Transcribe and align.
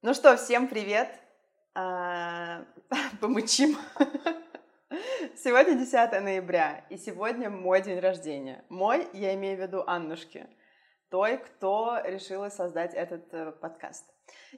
Ну 0.00 0.14
что, 0.14 0.36
всем 0.36 0.68
привет! 0.68 1.08
А, 1.74 2.64
помычим. 3.20 3.76
Сегодня 5.36 5.74
10 5.74 6.22
ноября, 6.22 6.84
и 6.88 6.96
сегодня 6.96 7.50
мой 7.50 7.82
день 7.82 7.98
рождения. 7.98 8.64
Мой, 8.68 9.08
я 9.12 9.34
имею 9.34 9.58
в 9.58 9.60
виду 9.60 9.82
Аннушки, 9.88 10.46
той, 11.10 11.38
кто 11.38 11.98
решила 12.04 12.48
создать 12.48 12.94
этот 12.94 13.34
э, 13.34 13.50
подкаст. 13.50 14.04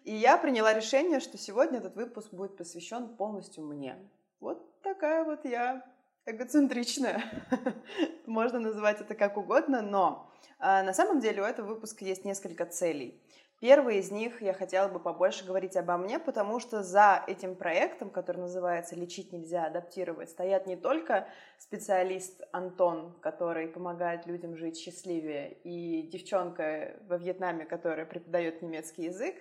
И 0.04 0.14
я 0.14 0.36
приняла 0.36 0.74
решение, 0.74 1.20
что 1.20 1.38
сегодня 1.38 1.78
этот 1.78 1.96
выпуск 1.96 2.34
будет 2.34 2.58
посвящен 2.58 3.16
полностью 3.16 3.64
мне. 3.64 3.96
Вот 4.40 4.82
такая 4.82 5.24
вот 5.24 5.46
я 5.46 5.82
эгоцентричная. 6.26 7.24
Можно 8.26 8.58
называть 8.58 9.00
это 9.00 9.14
как 9.14 9.38
угодно, 9.38 9.80
но 9.80 10.30
э, 10.58 10.82
на 10.82 10.92
самом 10.92 11.20
деле 11.20 11.40
у 11.40 11.46
этого 11.46 11.68
выпуска 11.68 12.04
есть 12.04 12.26
несколько 12.26 12.66
целей. 12.66 13.22
Первый 13.60 13.98
из 13.98 14.10
них 14.10 14.40
я 14.40 14.54
хотела 14.54 14.88
бы 14.88 14.98
побольше 14.98 15.44
говорить 15.44 15.76
обо 15.76 15.98
мне, 15.98 16.18
потому 16.18 16.60
что 16.60 16.82
за 16.82 17.22
этим 17.26 17.54
проектом, 17.54 18.08
который 18.08 18.38
называется 18.38 18.96
«Лечить 18.96 19.32
нельзя, 19.32 19.66
адаптировать», 19.66 20.30
стоят 20.30 20.66
не 20.66 20.76
только 20.76 21.28
специалист 21.58 22.40
Антон, 22.52 23.12
который 23.20 23.68
помогает 23.68 24.24
людям 24.24 24.56
жить 24.56 24.78
счастливее, 24.78 25.52
и 25.62 26.08
девчонка 26.10 26.96
во 27.06 27.18
Вьетнаме, 27.18 27.66
которая 27.66 28.06
преподает 28.06 28.62
немецкий 28.62 29.04
язык, 29.04 29.36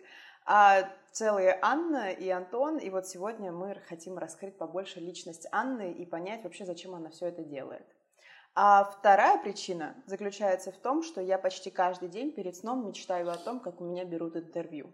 а 0.45 0.89
целые 1.13 1.57
Анна 1.61 2.11
и 2.11 2.27
Антон. 2.27 2.77
И 2.77 2.89
вот 2.89 3.07
сегодня 3.07 3.53
мы 3.53 3.75
хотим 3.87 4.17
раскрыть 4.17 4.57
побольше 4.57 4.99
личность 4.99 5.47
Анны 5.53 5.93
и 5.93 6.05
понять 6.05 6.43
вообще, 6.43 6.65
зачем 6.65 6.93
она 6.93 7.09
все 7.09 7.27
это 7.27 7.41
делает. 7.43 7.85
А 8.55 8.83
вторая 8.83 9.37
причина 9.37 9.95
заключается 10.05 10.71
в 10.71 10.77
том, 10.77 11.03
что 11.03 11.21
я 11.21 11.37
почти 11.37 11.69
каждый 11.69 12.09
день 12.09 12.31
перед 12.31 12.55
сном 12.55 12.87
мечтаю 12.87 13.29
о 13.29 13.37
том, 13.37 13.59
как 13.59 13.79
у 13.79 13.85
меня 13.85 14.05
берут 14.05 14.35
интервью. 14.35 14.91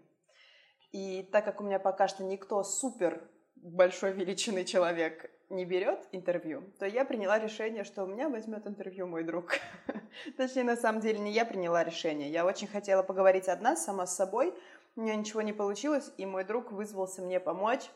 И 0.92 1.22
так 1.32 1.44
как 1.44 1.60
у 1.60 1.64
меня 1.64 1.78
пока 1.78 2.08
что 2.08 2.24
никто 2.24 2.62
супер 2.62 3.28
большой 3.56 4.12
величины 4.12 4.64
человек 4.64 5.30
не 5.48 5.64
берет 5.64 6.06
интервью, 6.12 6.62
то 6.78 6.86
я 6.86 7.04
приняла 7.04 7.38
решение, 7.38 7.84
что 7.84 8.04
у 8.04 8.06
меня 8.06 8.28
возьмет 8.28 8.66
интервью 8.66 9.06
мой 9.06 9.24
друг. 9.24 9.54
Точнее, 10.36 10.64
на 10.64 10.76
самом 10.76 11.00
деле 11.00 11.18
не 11.18 11.32
я 11.32 11.44
приняла 11.44 11.84
решение. 11.84 12.30
Я 12.30 12.44
очень 12.44 12.66
хотела 12.66 13.02
поговорить 13.02 13.48
одна, 13.48 13.76
сама 13.76 14.06
с 14.06 14.16
собой. 14.16 14.54
У 14.96 15.02
меня 15.02 15.14
ничего 15.14 15.42
не 15.42 15.52
получилось, 15.52 16.10
и 16.16 16.26
мой 16.26 16.44
друг 16.44 16.72
вызвался 16.72 17.22
мне 17.22 17.38
помочь 17.38 17.90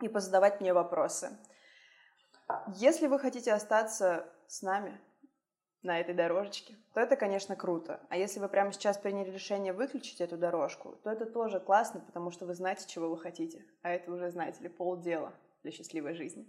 и 0.00 0.08
позадавать 0.08 0.60
мне 0.60 0.74
вопросы. 0.74 1.30
Если 2.76 3.06
вы 3.06 3.18
хотите 3.18 3.52
остаться 3.52 4.26
с 4.54 4.62
нами 4.62 5.00
на 5.82 6.00
этой 6.00 6.14
дорожечке, 6.14 6.76
то 6.94 7.00
это, 7.00 7.16
конечно, 7.16 7.56
круто. 7.56 8.00
А 8.08 8.16
если 8.16 8.38
вы 8.38 8.48
прямо 8.48 8.72
сейчас 8.72 8.96
приняли 8.96 9.30
решение 9.30 9.72
выключить 9.72 10.20
эту 10.20 10.36
дорожку, 10.38 10.96
то 11.02 11.10
это 11.10 11.26
тоже 11.26 11.58
классно, 11.58 12.00
потому 12.00 12.30
что 12.30 12.46
вы 12.46 12.54
знаете, 12.54 12.86
чего 12.86 13.10
вы 13.10 13.18
хотите. 13.18 13.64
А 13.82 13.90
это 13.90 14.12
уже, 14.12 14.30
знаете 14.30 14.62
ли, 14.62 14.68
полдела 14.68 15.34
для 15.62 15.72
счастливой 15.72 16.14
жизни. 16.14 16.46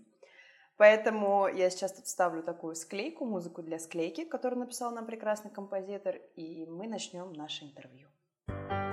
Поэтому 0.77 1.47
я 1.47 1.69
сейчас 1.69 1.93
тут 1.93 2.07
ставлю 2.07 2.43
такую 2.43 2.75
склейку, 2.75 3.25
музыку 3.25 3.63
для 3.63 3.79
склейки, 3.79 4.23
которую 4.23 4.59
написал 4.59 4.91
нам 4.91 5.05
прекрасный 5.07 5.49
композитор, 5.49 6.17
и 6.35 6.65
мы 6.67 6.87
начнем 6.87 7.33
наше 7.33 7.65
интервью. 7.65 8.07
Гутен 8.47 8.84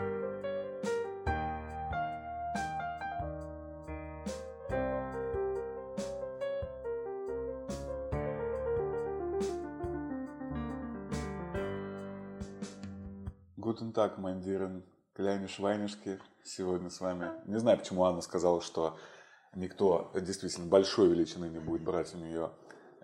так, 14.02 14.18
Мандирен, 14.18 14.82
Кляйни 15.14 15.46
Швайнишки 15.46 16.18
сегодня 16.42 16.90
с 16.90 17.00
вами. 17.00 17.30
Не 17.46 17.60
знаю, 17.60 17.78
почему 17.78 18.02
Анна 18.04 18.20
сказала, 18.20 18.60
что 18.60 18.98
никто 19.54 20.10
действительно 20.16 20.66
большой 20.66 21.08
величины 21.08 21.44
не 21.44 21.60
будет 21.60 21.82
брать 21.82 22.12
у 22.16 22.18
нее 22.18 22.50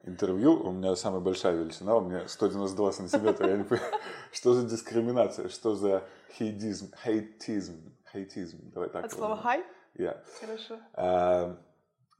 интервью. 0.02 0.60
У 0.60 0.72
меня 0.72 0.96
самая 0.96 1.20
большая 1.20 1.54
величина, 1.54 1.94
у 1.94 2.00
меня 2.00 2.26
192 2.26 2.92
сантиметра. 2.92 3.48
Я 3.48 3.58
не 3.58 3.62
понимаю, 3.62 3.92
что 4.32 4.54
за 4.54 4.68
дискриминация, 4.68 5.48
что 5.50 5.76
за 5.76 6.02
хейтизм, 6.36 6.92
хейтизм, 7.04 7.94
хейтизм. 8.12 8.58
Давай 8.74 8.88
так. 8.88 9.04
От 9.04 9.12
слова 9.12 9.36
хай? 9.36 9.64
Yeah. 9.94 10.16
Хорошо. 10.40 10.78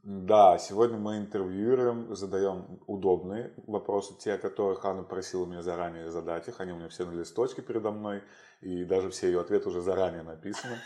Да, 0.05 0.59
сегодня 0.59 0.97
мы 0.97 1.19
интервьюируем, 1.19 2.15
задаем 2.15 2.81
удобные 2.87 3.53
вопросы, 3.67 4.17
те, 4.19 4.35
о 4.35 4.39
которых 4.39 4.85
Анна 4.85 5.03
просила 5.03 5.45
меня 5.45 5.61
заранее 5.63 6.11
задать 6.11 6.47
их. 6.47 6.61
Они 6.61 6.73
у 6.73 6.77
меня 6.77 6.89
все 6.89 7.05
на 7.05 7.11
листочке 7.11 7.63
передо 7.63 7.91
мной, 7.91 8.23
и 8.61 8.85
даже 8.85 9.11
все 9.11 9.27
ее 9.27 9.41
ответы 9.41 9.69
уже 9.69 9.83
заранее 9.83 10.23
написаны. 10.23 10.79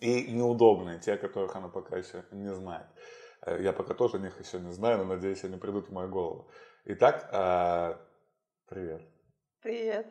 И 0.00 0.32
неудобные, 0.32 1.00
те, 1.00 1.14
о 1.14 1.18
которых 1.18 1.54
она 1.56 1.68
пока 1.68 1.96
еще 1.96 2.24
не 2.30 2.54
знает. 2.54 2.86
Э, 3.44 3.60
я 3.60 3.72
пока 3.72 3.92
тоже 3.92 4.16
о 4.16 4.20
них 4.20 4.38
еще 4.40 4.60
не 4.60 4.72
знаю, 4.72 4.98
но 4.98 5.04
надеюсь, 5.04 5.44
они 5.44 5.56
придут 5.56 5.88
в 5.88 5.92
мою 5.92 6.08
голову. 6.08 6.48
Итак, 6.84 7.28
э, 7.32 7.96
привет. 8.66 9.02
Привет. 9.60 10.06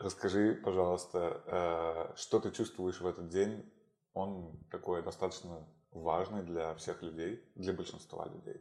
Расскажи, 0.00 0.54
пожалуйста, 0.64 1.42
э, 1.46 2.16
что 2.16 2.38
ты 2.38 2.52
чувствуешь 2.52 3.00
в 3.00 3.06
этот 3.06 3.28
день? 3.28 3.68
Он 4.12 4.58
такой 4.70 5.02
достаточно 5.02 5.66
важный 5.94 6.42
для 6.42 6.74
всех 6.74 7.02
людей, 7.02 7.42
для 7.54 7.72
большинства 7.72 8.26
людей. 8.26 8.60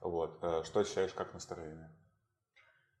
Вот. 0.00 0.38
Э, 0.42 0.62
что 0.64 0.80
ощущаешь 0.80 1.12
как 1.12 1.34
настроение? 1.34 1.90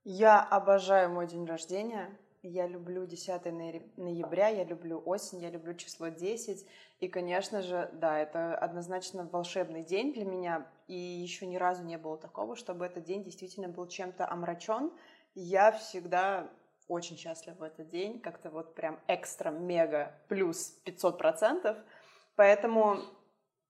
Я 0.04 0.42
обожаю 0.42 1.10
мой 1.10 1.26
день 1.26 1.46
рождения. 1.46 2.18
Я 2.42 2.68
люблю 2.68 3.04
10 3.04 3.44
ноября, 3.96 4.48
я 4.48 4.64
люблю 4.64 5.02
осень, 5.04 5.40
я 5.40 5.50
люблю 5.50 5.74
число 5.74 6.08
10. 6.08 6.66
И, 7.00 7.08
конечно 7.08 7.62
же, 7.62 7.90
да, 7.94 8.18
это 8.18 8.56
однозначно 8.56 9.24
волшебный 9.24 9.82
день 9.82 10.12
для 10.12 10.24
меня. 10.24 10.70
И 10.86 10.94
еще 10.94 11.46
ни 11.46 11.56
разу 11.56 11.82
не 11.84 11.98
было 11.98 12.16
такого, 12.16 12.54
чтобы 12.54 12.86
этот 12.86 13.04
день 13.04 13.24
действительно 13.24 13.68
был 13.68 13.88
чем-то 13.88 14.30
омрачен. 14.30 14.92
Я 15.34 15.72
всегда 15.72 16.48
очень 16.86 17.16
счастлива 17.16 17.56
в 17.56 17.62
этот 17.62 17.88
день, 17.88 18.20
как-то 18.20 18.50
вот 18.50 18.74
прям 18.74 18.98
экстра, 19.08 19.50
мега, 19.50 20.14
плюс 20.28 20.70
500 20.84 21.18
процентов. 21.18 21.76
Поэтому 22.34 22.98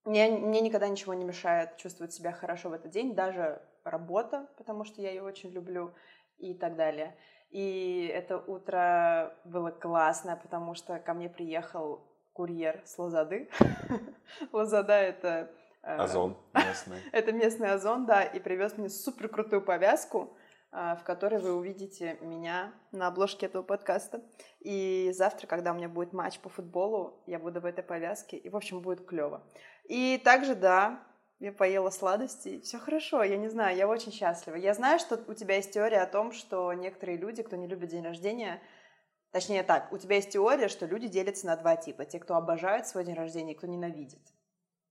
мне, 0.09 0.31
мне 0.31 0.61
никогда 0.61 0.89
ничего 0.89 1.15
не 1.15 1.25
мешает 1.25 1.77
чувствовать 1.77 2.13
себя 2.13 2.33
хорошо 2.33 2.71
в 2.71 2.73
этот 2.73 2.91
день, 2.91 3.15
даже 3.15 3.61
работа, 3.85 4.49
потому 4.57 4.85
что 4.85 5.03
я 5.03 5.11
ее 5.11 5.23
очень 5.23 5.51
люблю 5.51 5.93
и 6.39 6.55
так 6.55 6.77
далее. 6.77 7.17
И 7.51 8.11
это 8.13 8.39
утро 8.39 9.35
было 9.45 9.71
классное, 9.71 10.37
потому 10.37 10.75
что 10.75 10.99
ко 10.99 11.15
мне 11.15 11.29
приехал 11.29 12.07
курьер 12.33 12.83
с 12.85 12.99
Лозады. 12.99 13.51
Лозада— 14.53 14.93
это... 14.95 15.51
Э, 15.83 15.97
озон 15.97 16.37
местный. 16.55 17.01
это 17.13 17.33
местный 17.33 17.73
озон, 17.73 18.07
да, 18.07 18.23
и 18.23 18.39
привез 18.39 18.77
мне 18.77 18.89
супер 18.89 19.29
крутую 19.29 19.63
повязку, 19.63 20.37
э, 20.73 20.97
в 20.97 21.05
которой 21.05 21.41
вы 21.41 21.55
увидите 21.55 22.19
меня 22.21 22.75
на 22.93 23.07
обложке 23.07 23.47
этого 23.47 23.63
подкаста. 23.63 24.23
И 24.61 25.11
завтра, 25.15 25.47
когда 25.47 25.73
у 25.73 25.75
меня 25.75 25.89
будет 25.89 26.13
матч 26.13 26.39
по 26.41 26.49
футболу, 26.51 27.23
я 27.27 27.39
буду 27.39 27.61
в 27.61 27.65
этой 27.65 27.83
повязке, 27.83 28.37
и, 28.37 28.51
в 28.51 28.57
общем, 28.57 28.83
будет 28.83 29.07
клево. 29.07 29.43
И 29.89 30.21
также, 30.23 30.55
да, 30.55 31.03
я 31.41 31.53
поела 31.53 31.91
сладости, 31.91 32.61
все 32.61 32.79
хорошо, 32.79 33.23
я 33.23 33.37
не 33.37 33.49
знаю, 33.49 33.77
я 33.77 33.89
очень 33.89 34.13
счастлива. 34.13 34.55
Я 34.55 34.75
знаю, 34.75 34.99
что 34.99 35.19
у 35.27 35.35
тебя 35.35 35.57
есть 35.57 35.73
теория 35.73 36.03
о 36.03 36.07
том, 36.07 36.33
что 36.33 36.73
некоторые 36.75 37.17
люди, 37.17 37.43
кто 37.43 37.57
не 37.57 37.67
любит 37.67 37.89
день 37.89 38.05
рождения, 38.05 38.61
точнее 39.31 39.63
так, 39.63 39.93
у 39.93 39.99
тебя 39.99 40.17
есть 40.17 40.31
теория, 40.31 40.69
что 40.69 40.87
люди 40.87 41.09
делятся 41.09 41.47
на 41.47 41.57
два 41.57 41.77
типа. 41.77 42.05
Те, 42.05 42.19
кто 42.19 42.37
обожает 42.37 42.87
свой 42.87 43.05
день 43.05 43.15
рождения, 43.15 43.53
и 43.53 43.57
кто 43.57 43.67
ненавидит. 43.67 44.21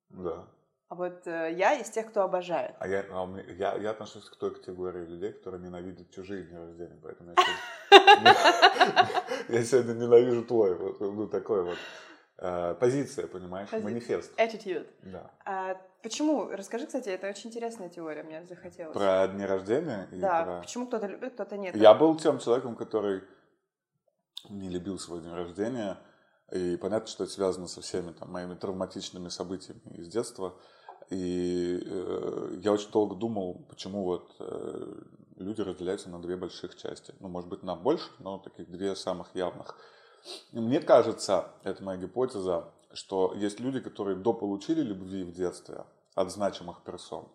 Да. 0.10 0.48
А 0.90 0.96
вот 0.96 1.28
э, 1.28 1.54
я 1.58 1.74
из 1.74 1.90
тех, 1.90 2.08
кто 2.08 2.22
обожает. 2.22 2.76
А 2.80 2.88
я, 2.88 3.06
а 3.10 3.26
меня, 3.26 3.44
я, 3.44 3.76
я 3.76 3.90
отношусь 3.92 4.30
к 4.30 4.38
той 4.38 4.56
категории 4.56 5.06
людей, 5.06 5.34
которые 5.34 5.62
ненавидят 5.62 6.10
чужие 6.12 6.44
дни 6.44 6.58
рождения, 6.58 6.98
поэтому 7.04 7.34
я 9.50 9.64
сегодня 9.64 9.94
ненавижу 10.00 10.46
твой, 10.46 10.78
ну 11.00 11.28
такой 11.28 11.64
вот. 11.66 11.78
Э, 12.40 12.76
позиция, 12.80 13.28
понимаешь, 13.28 13.70
Пози... 13.70 13.84
манифест. 13.84 14.32
Attitude. 14.40 14.88
Да. 15.04 15.32
А, 15.44 15.82
почему? 16.04 16.50
Расскажи, 16.52 16.86
кстати, 16.86 17.10
это 17.10 17.28
очень 17.28 17.50
интересная 17.50 17.90
теория, 17.90 18.22
мне 18.22 18.46
захотелось. 18.46 18.94
Про 18.94 19.28
дни 19.28 19.44
рождения? 19.44 20.08
Да, 20.12 20.44
про... 20.44 20.60
почему 20.62 20.86
кто-то 20.86 21.08
любит, 21.08 21.34
кто-то 21.34 21.58
нет. 21.58 21.76
Я 21.76 21.96
был 21.96 22.16
тем 22.16 22.38
человеком, 22.38 22.76
который 22.76 23.24
не 24.50 24.70
любил 24.70 25.00
свой 25.00 25.22
день 25.22 25.34
рождения, 25.34 25.98
и 26.52 26.78
понятно, 26.78 27.08
что 27.08 27.24
это 27.24 27.34
связано 27.34 27.68
со 27.68 27.82
всеми 27.82 28.12
там, 28.12 28.32
моими 28.32 28.54
травматичными 28.54 29.30
событиями 29.30 29.82
из 29.98 30.08
детства. 30.08 30.56
И 31.10 31.82
э, 31.84 32.60
я 32.62 32.72
очень 32.72 32.92
долго 32.92 33.16
думал, 33.16 33.66
почему 33.68 34.04
вот 34.04 34.36
э, 34.40 35.02
люди 35.38 35.62
разделяются 35.62 36.10
на 36.10 36.22
две 36.22 36.36
больших 36.36 36.76
части. 36.76 37.16
Ну, 37.20 37.30
может 37.30 37.50
быть, 37.50 37.64
на 37.64 37.76
больше, 37.76 38.12
но 38.20 38.38
таких 38.38 38.70
две 38.70 38.96
самых 38.96 39.34
явных– 39.34 39.76
мне 40.52 40.80
кажется, 40.80 41.50
это 41.64 41.84
моя 41.84 42.00
гипотеза, 42.00 42.66
что 42.94 43.34
есть 43.36 43.60
люди, 43.60 43.80
которые 43.80 44.18
дополучили 44.18 44.82
любви 44.82 45.24
в 45.24 45.32
детстве 45.32 45.86
от 46.16 46.32
значимых 46.32 46.82
персон, 46.84 47.28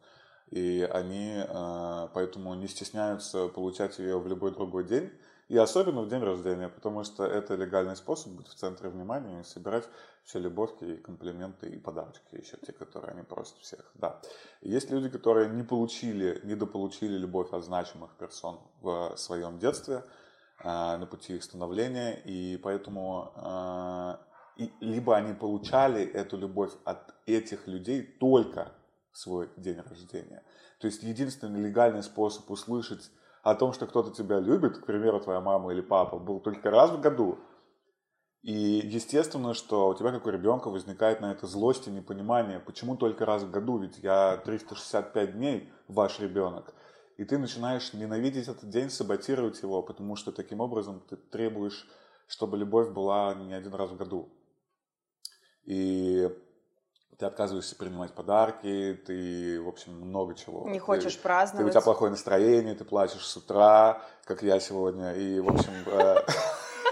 и 0.50 0.82
они 0.92 1.34
э, 1.36 2.08
поэтому 2.12 2.54
не 2.54 2.68
стесняются 2.68 3.48
получать 3.48 3.98
ее 3.98 4.18
в 4.18 4.26
любой 4.26 4.52
другой 4.52 4.84
день, 4.84 5.10
И 5.48 5.56
особенно 5.58 6.00
в 6.02 6.08
день 6.08 6.22
рождения, 6.22 6.68
потому 6.68 7.04
что 7.04 7.24
это 7.24 7.56
легальный 7.56 7.94
способ 7.94 8.32
быть 8.32 8.48
в 8.48 8.54
центре 8.54 8.88
внимания 8.88 9.40
и 9.40 9.44
собирать 9.44 9.86
все 10.24 10.38
любовки 10.38 10.84
и 10.84 10.96
комплименты 10.96 11.68
и 11.68 11.78
подарочки 11.78 12.36
еще, 12.36 12.56
те, 12.56 12.72
которые 12.72 13.12
они 13.12 13.22
просят 13.22 13.58
всех. 13.58 13.90
Да. 13.94 14.20
Есть 14.62 14.90
люди, 14.90 15.10
которые 15.10 15.50
не 15.50 15.62
получили, 15.62 16.40
недополучили 16.44 17.18
любовь 17.18 17.52
от 17.52 17.64
значимых 17.64 18.10
персон 18.18 18.60
в 18.80 19.14
своем 19.16 19.58
детстве, 19.58 20.04
на 20.64 21.06
пути 21.06 21.36
их 21.36 21.42
становления, 21.42 22.14
и 22.24 22.56
поэтому 22.56 23.32
э, 23.36 24.16
и, 24.56 24.72
либо 24.80 25.16
они 25.16 25.34
получали 25.34 26.04
эту 26.04 26.36
любовь 26.36 26.72
от 26.84 27.14
этих 27.26 27.66
людей 27.66 28.02
только 28.02 28.72
в 29.12 29.18
свой 29.18 29.50
день 29.56 29.80
рождения. 29.80 30.42
То 30.80 30.86
есть 30.86 31.02
единственный 31.02 31.60
легальный 31.60 32.02
способ 32.02 32.50
услышать 32.50 33.10
о 33.42 33.54
том, 33.54 33.72
что 33.72 33.86
кто-то 33.86 34.10
тебя 34.10 34.38
любит, 34.40 34.78
к 34.78 34.86
примеру, 34.86 35.20
твоя 35.20 35.40
мама 35.40 35.72
или 35.72 35.80
папа, 35.80 36.18
был 36.18 36.40
только 36.40 36.70
раз 36.70 36.90
в 36.90 37.00
году. 37.00 37.38
И 38.42 38.52
естественно, 38.52 39.54
что 39.54 39.88
у 39.88 39.94
тебя, 39.94 40.10
как 40.10 40.26
у 40.26 40.30
ребенка, 40.30 40.68
возникает 40.68 41.20
на 41.20 41.30
это 41.30 41.46
злость 41.46 41.86
и 41.86 41.90
непонимание, 41.90 42.58
почему 42.58 42.96
только 42.96 43.24
раз 43.24 43.42
в 43.42 43.50
году, 43.50 43.78
ведь 43.78 43.98
я 43.98 44.36
365 44.38 45.36
дней 45.36 45.72
ваш 45.86 46.18
ребенок. 46.18 46.74
И 47.16 47.24
ты 47.24 47.38
начинаешь 47.38 47.92
ненавидеть 47.92 48.48
этот 48.48 48.68
день, 48.70 48.90
саботировать 48.90 49.60
его, 49.62 49.82
потому 49.82 50.16
что 50.16 50.32
таким 50.32 50.60
образом 50.60 51.00
ты 51.08 51.16
требуешь, 51.16 51.88
чтобы 52.26 52.56
любовь 52.56 52.90
была 52.90 53.34
не 53.34 53.52
один 53.52 53.74
раз 53.74 53.90
в 53.90 53.96
году. 53.96 54.28
И 55.64 56.28
ты 57.18 57.26
отказываешься 57.26 57.76
принимать 57.76 58.12
подарки, 58.14 59.00
ты, 59.06 59.60
в 59.60 59.68
общем, 59.68 59.92
много 59.92 60.34
чего. 60.34 60.68
Не 60.68 60.78
хочешь 60.78 61.14
ты, 61.14 61.22
праздновать. 61.22 61.66
Ты, 61.66 61.68
у 61.70 61.72
тебя 61.72 61.84
плохое 61.84 62.10
настроение, 62.10 62.74
ты 62.74 62.84
плачешь 62.84 63.24
с 63.26 63.36
утра, 63.36 64.02
как 64.24 64.42
я 64.42 64.58
сегодня, 64.58 65.14
и, 65.14 65.38
в 65.38 65.48
общем... 65.48 65.72
Э, 65.86 66.16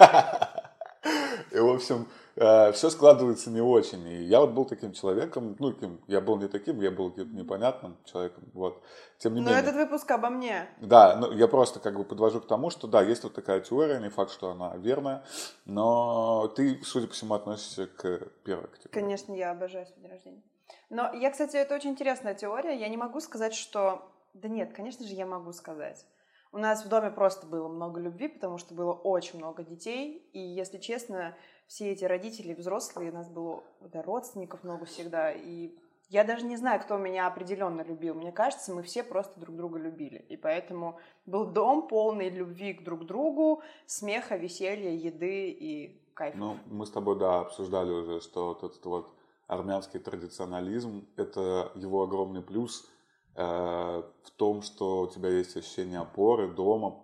и, 1.51 1.59
в 1.59 1.69
общем, 1.69 2.07
э, 2.41 2.73
все 2.73 2.91
складывается 2.91 3.51
не 3.51 3.61
очень. 3.61 4.07
И 4.09 4.25
я 4.25 4.41
вот 4.41 4.51
был 4.51 4.65
таким 4.65 4.93
человеком, 4.93 5.55
ну, 5.59 5.73
кем, 5.73 6.01
я 6.09 6.21
был 6.21 6.39
не 6.39 6.49
таким, 6.49 6.81
я 6.81 6.91
был 6.91 7.15
непонятным 7.15 7.97
человеком, 8.05 8.45
вот. 8.55 8.83
Тем 9.19 9.35
не 9.35 9.41
Но 9.41 9.51
менее. 9.51 9.63
этот 9.63 9.75
выпуск 9.75 10.11
обо 10.11 10.31
мне. 10.31 10.67
Да, 10.81 11.17
ну, 11.17 11.31
я 11.33 11.47
просто 11.47 11.79
как 11.79 11.97
бы 11.97 12.05
подвожу 12.05 12.41
к 12.41 12.47
тому, 12.49 12.71
что 12.71 12.89
да, 12.89 13.03
есть 13.03 13.23
вот 13.23 13.35
такая 13.35 13.61
теория, 13.61 14.01
не 14.01 14.09
факт, 14.09 14.33
что 14.33 14.51
она 14.51 14.77
верная, 14.77 15.23
но 15.67 16.49
ты, 16.49 16.81
судя 16.83 17.07
по 17.07 17.13
всему, 17.13 17.35
относишься 17.35 17.87
к 17.87 18.29
первой 18.45 18.69
категории. 18.69 18.93
Конечно, 18.93 19.33
я 19.35 19.51
обожаю 19.51 19.87
свой 19.87 20.01
день 20.01 20.11
рождения. 20.11 20.43
Но 20.89 21.13
я, 21.15 21.31
кстати, 21.31 21.57
это 21.57 21.75
очень 21.75 21.91
интересная 21.91 22.35
теория. 22.35 22.79
Я 22.79 22.89
не 22.89 22.97
могу 22.97 23.21
сказать, 23.21 23.55
что... 23.55 24.11
Да 24.35 24.49
нет, 24.49 24.73
конечно 24.73 25.07
же, 25.07 25.15
я 25.15 25.27
могу 25.27 25.53
сказать. 25.53 26.07
У 26.53 26.59
нас 26.59 26.85
в 26.85 26.89
доме 26.89 27.11
просто 27.11 27.47
было 27.47 27.69
много 27.69 28.01
любви, 28.01 28.29
потому 28.29 28.59
что 28.59 28.75
было 28.75 28.93
очень 28.93 29.39
много 29.39 29.63
детей. 29.63 30.29
И, 30.33 30.41
если 30.41 30.79
честно, 30.79 31.37
все 31.71 31.93
эти 31.93 32.05
родители 32.05 32.53
взрослые, 32.53 33.11
у 33.11 33.15
нас 33.15 33.31
было 33.31 33.63
да, 33.81 34.03
родственников 34.03 34.65
много 34.65 34.85
всегда. 34.85 35.31
И 35.31 35.71
я 36.09 36.25
даже 36.25 36.45
не 36.45 36.57
знаю, 36.57 36.81
кто 36.81 36.99
меня 36.99 37.27
определенно 37.27 37.83
любил. 37.83 38.15
Мне 38.15 38.33
кажется, 38.33 38.75
мы 38.75 38.83
все 38.83 39.05
просто 39.05 39.39
друг 39.39 39.57
друга 39.57 39.79
любили. 39.79 40.19
И 40.29 40.37
поэтому 40.37 40.99
был 41.27 41.47
дом 41.47 41.87
полный 41.87 42.29
любви 42.29 42.75
к 42.75 42.83
друг 42.83 43.07
другу, 43.07 43.63
смеха, 43.87 44.37
веселья, 44.37 44.91
еды 44.91 45.51
и 45.51 46.03
кайфа. 46.15 46.37
Ну, 46.37 46.57
мы 46.67 46.85
с 46.85 46.91
тобой, 46.91 47.17
да, 47.19 47.41
обсуждали 47.41 47.91
уже, 47.91 48.21
что 48.21 48.49
вот 48.49 48.65
этот 48.65 48.85
вот 48.85 49.15
армянский 49.47 50.01
традиционализм– 50.01 51.09
это 51.17 51.71
его 51.77 52.03
огромный 52.03 52.43
плюс– 52.43 52.87
Э, 53.37 54.03
в 54.23 54.31
том, 54.33 54.63
что 54.63 55.03
у 55.03 55.07
тебя 55.07 55.29
есть 55.29 55.57
ощущение 55.57 56.01
опоры 56.01 56.49
дома, 56.49 57.03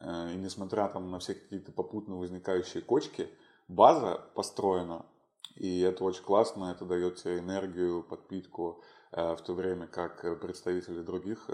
э, 0.00 0.32
и 0.32 0.36
несмотря 0.36 0.88
там 0.88 1.10
на 1.10 1.18
все 1.18 1.34
какие-то 1.34 1.72
попутно 1.72 2.16
возникающие 2.16 2.82
кочки, 2.82 3.28
база 3.68 4.20
построена, 4.34 5.06
и 5.54 5.80
это 5.80 6.04
очень 6.04 6.24
классно, 6.24 6.72
это 6.72 6.84
дает 6.84 7.16
тебе 7.16 7.38
энергию, 7.38 8.02
подпитку, 8.02 8.82
э, 9.12 9.34
в 9.34 9.40
то 9.42 9.54
время 9.54 9.86
как 9.86 10.40
представители 10.40 11.02
других 11.02 11.48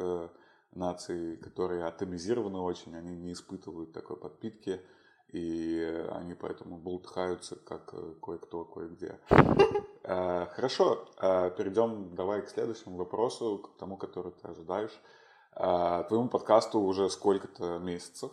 наций, 0.72 1.36
которые 1.36 1.84
атомизированы 1.84 2.58
очень, 2.58 2.96
они 2.96 3.16
не 3.16 3.32
испытывают 3.32 3.92
такой 3.92 4.16
подпитки, 4.16 4.80
и 5.28 6.06
они 6.10 6.34
поэтому 6.34 6.78
бултхаются, 6.78 7.56
как 7.56 7.94
кое-кто, 8.20 8.64
кое-где. 8.64 9.20
Э, 10.06 10.46
хорошо, 10.50 11.08
э, 11.18 11.50
перейдем 11.56 12.14
давай 12.14 12.42
к 12.42 12.50
следующему 12.50 12.98
вопросу, 12.98 13.58
к 13.58 13.78
тому, 13.78 13.96
который 13.96 14.32
ты 14.32 14.48
ожидаешь. 14.48 14.92
Э, 15.56 16.04
твоему 16.08 16.28
подкасту 16.28 16.80
уже 16.80 17.08
сколько-то 17.08 17.78
месяцев. 17.78 18.30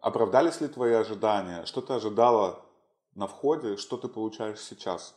Оправдались 0.00 0.60
ли 0.60 0.68
твои 0.68 0.92
ожидания? 0.92 1.66
Что 1.66 1.82
ты 1.82 1.92
ожидала 1.92 2.64
на 3.14 3.26
входе? 3.26 3.76
Что 3.76 3.96
ты 3.98 4.08
получаешь 4.08 4.60
сейчас? 4.60 5.14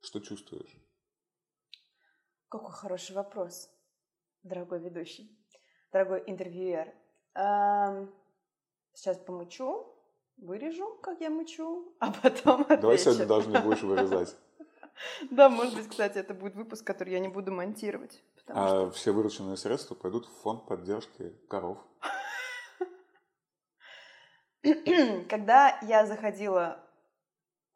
Что 0.00 0.20
чувствуешь? 0.20 0.76
Какой 2.48 2.72
хороший 2.72 3.14
вопрос, 3.14 3.68
дорогой 4.42 4.80
ведущий, 4.80 5.30
дорогой 5.92 6.22
интервьюер. 6.26 6.94
Сейчас 8.94 9.18
помучу 9.18 9.94
вырежу, 10.38 10.98
как 11.02 11.20
я 11.20 11.28
мычу, 11.28 11.94
а 12.00 12.10
потом 12.10 12.62
отвечу. 12.62 12.80
Давай 12.80 12.98
сегодня 12.98 13.26
даже 13.26 13.48
не 13.48 13.58
будешь 13.58 13.82
вырезать. 13.82 14.36
Да, 15.30 15.48
может 15.48 15.76
быть, 15.76 15.88
кстати, 15.88 16.18
это 16.18 16.34
будет 16.34 16.56
выпуск, 16.56 16.84
который 16.84 17.12
я 17.12 17.20
не 17.20 17.28
буду 17.28 17.52
монтировать. 17.52 18.20
А 18.48 18.66
что... 18.66 18.90
все 18.90 19.12
вырученные 19.12 19.56
средства 19.56 19.94
пойдут 19.94 20.26
в 20.26 20.42
фонд 20.42 20.66
поддержки 20.66 21.36
коров. 21.48 21.78
Когда 25.28 25.78
я 25.82 26.06
заходила 26.06 26.84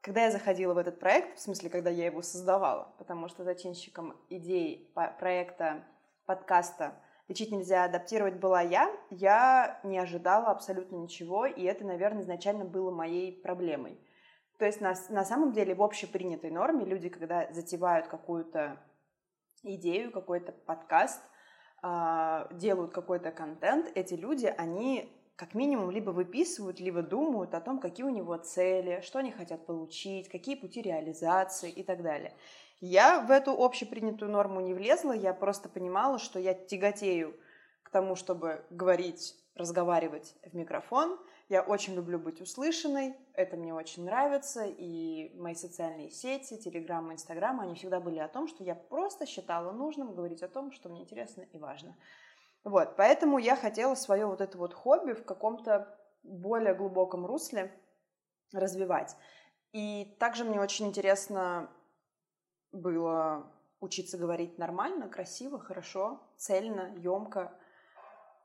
когда 0.05 0.25
я 0.25 0.33
заходила 0.33 0.75
в 0.75 0.79
этот 0.79 0.99
проект, 0.99 1.39
в 1.39 1.41
смысле, 1.41 1.71
когда 1.71 1.89
я 1.89 2.07
его 2.07 2.23
создавала, 2.23 2.93
потому 2.99 3.29
что 3.29 3.45
зачинщиком 3.45 4.17
идей 4.31 4.93
проекта 5.21 5.85
подкаста 6.27 7.01
лечить 7.29 7.53
нельзя, 7.53 7.85
адаптировать 7.85 8.35
была 8.35 8.63
я, 8.63 8.93
я 9.11 9.79
не 9.85 9.97
ожидала 9.99 10.49
абсолютно 10.49 10.97
ничего, 10.97 11.47
и 11.47 11.63
это, 11.63 11.85
наверное, 11.85 12.23
изначально 12.23 12.65
было 12.65 12.91
моей 12.91 13.41
проблемой. 13.41 13.97
То 14.59 14.67
есть 14.67 14.81
на, 14.81 14.95
на 15.09 15.25
самом 15.25 15.53
деле 15.53 15.73
в 15.77 15.83
общепринятой 15.85 16.51
норме 16.51 16.85
люди, 16.85 17.09
когда 17.09 17.47
затевают 17.53 18.09
какую-то 18.09 18.79
идею, 19.63 20.11
какой-то 20.11 20.51
подкаст, 20.51 21.23
э, 21.85 22.49
делают 22.51 22.93
какой-то 22.93 23.31
контент, 23.31 23.89
эти 23.95 24.15
люди, 24.15 24.47
они 24.47 25.09
как 25.43 25.55
минимум 25.55 25.91
либо 25.91 26.11
выписывают, 26.11 26.79
либо 26.79 27.03
думают 27.03 27.53
о 27.55 27.61
том, 27.61 27.81
какие 27.81 28.07
у 28.07 28.11
него 28.11 28.37
цели, 28.37 29.01
что 29.03 29.19
они 29.19 29.33
хотят 29.33 29.67
получить, 29.67 30.29
какие 30.29 30.55
пути 30.55 30.81
реализации 30.81 31.69
и 31.69 31.83
так 31.83 32.05
далее. 32.05 32.33
Я 32.81 33.19
в 33.19 33.33
эту 33.33 33.51
общепринятую 33.51 34.31
норму 34.31 34.61
не 34.61 34.73
влезла, 34.73 35.11
я 35.11 35.35
просто 35.35 35.69
понимала, 35.69 36.21
что 36.21 36.39
я 36.39 36.55
тяготею 36.55 37.35
к 37.83 37.91
тому, 37.91 38.15
чтобы 38.15 38.65
говорить, 38.71 39.35
разговаривать 39.57 40.37
в 40.45 40.55
микрофон. 40.55 41.19
Я 41.49 41.63
очень 41.63 41.97
люблю 41.97 42.21
быть 42.21 42.41
услышанной, 42.41 43.17
это 43.35 43.57
мне 43.57 43.75
очень 43.75 44.05
нравится, 44.05 44.65
и 44.65 45.35
мои 45.35 45.57
социальные 45.57 46.11
сети, 46.11 46.57
Телеграм 46.57 47.13
Инстаграм, 47.13 47.59
они 47.59 47.75
всегда 47.75 47.99
были 47.99 48.21
о 48.21 48.29
том, 48.29 48.47
что 48.47 48.63
я 48.63 48.77
просто 48.77 49.27
считала 49.27 49.73
нужным 49.73 50.15
говорить 50.15 50.45
о 50.45 50.49
том, 50.49 50.71
что 50.71 50.89
мне 50.89 51.01
интересно 51.01 51.43
и 51.53 51.59
важно. 51.59 51.97
Вот, 52.65 52.97
поэтому 52.97 53.39
я 53.39 53.57
хотела 53.57 53.95
свое 53.95 54.27
вот 54.27 54.41
это 54.41 54.57
вот 54.57 54.73
хобби 54.73 55.13
в 55.13 55.25
каком-то 55.25 55.99
более 56.23 56.75
глубоком 56.75 57.27
русле 57.27 57.73
развивать. 58.53 59.17
И 59.73 60.17
также 60.21 60.45
мне 60.45 60.61
очень 60.61 60.87
интересно 60.87 61.71
было 62.71 63.51
учиться 63.81 64.17
говорить 64.17 64.59
нормально, 64.59 65.09
красиво, 65.09 65.59
хорошо, 65.59 66.21
цельно, 66.37 66.95
емко. 66.97 67.53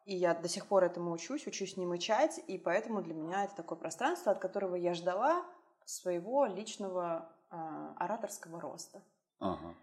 И 0.05 0.15
я 0.15 0.33
до 0.33 0.47
сих 0.47 0.67
пор 0.67 0.85
этому 0.85 1.11
учусь, 1.11 1.45
учусь 1.47 1.77
не 1.77 1.85
мычать, 1.85 2.39
и 2.47 2.57
поэтому 2.57 3.01
для 3.01 3.13
меня 3.13 3.43
это 3.43 3.55
такое 3.55 3.77
пространство, 3.77 4.31
от 4.31 4.39
которого 4.39 4.75
я 4.75 4.93
ждала 4.93 5.45
своего 5.85 6.45
личного 6.45 7.29
э, 7.51 7.55
ораторского 7.97 8.59
роста. 8.59 9.03
Ага. 9.39 9.75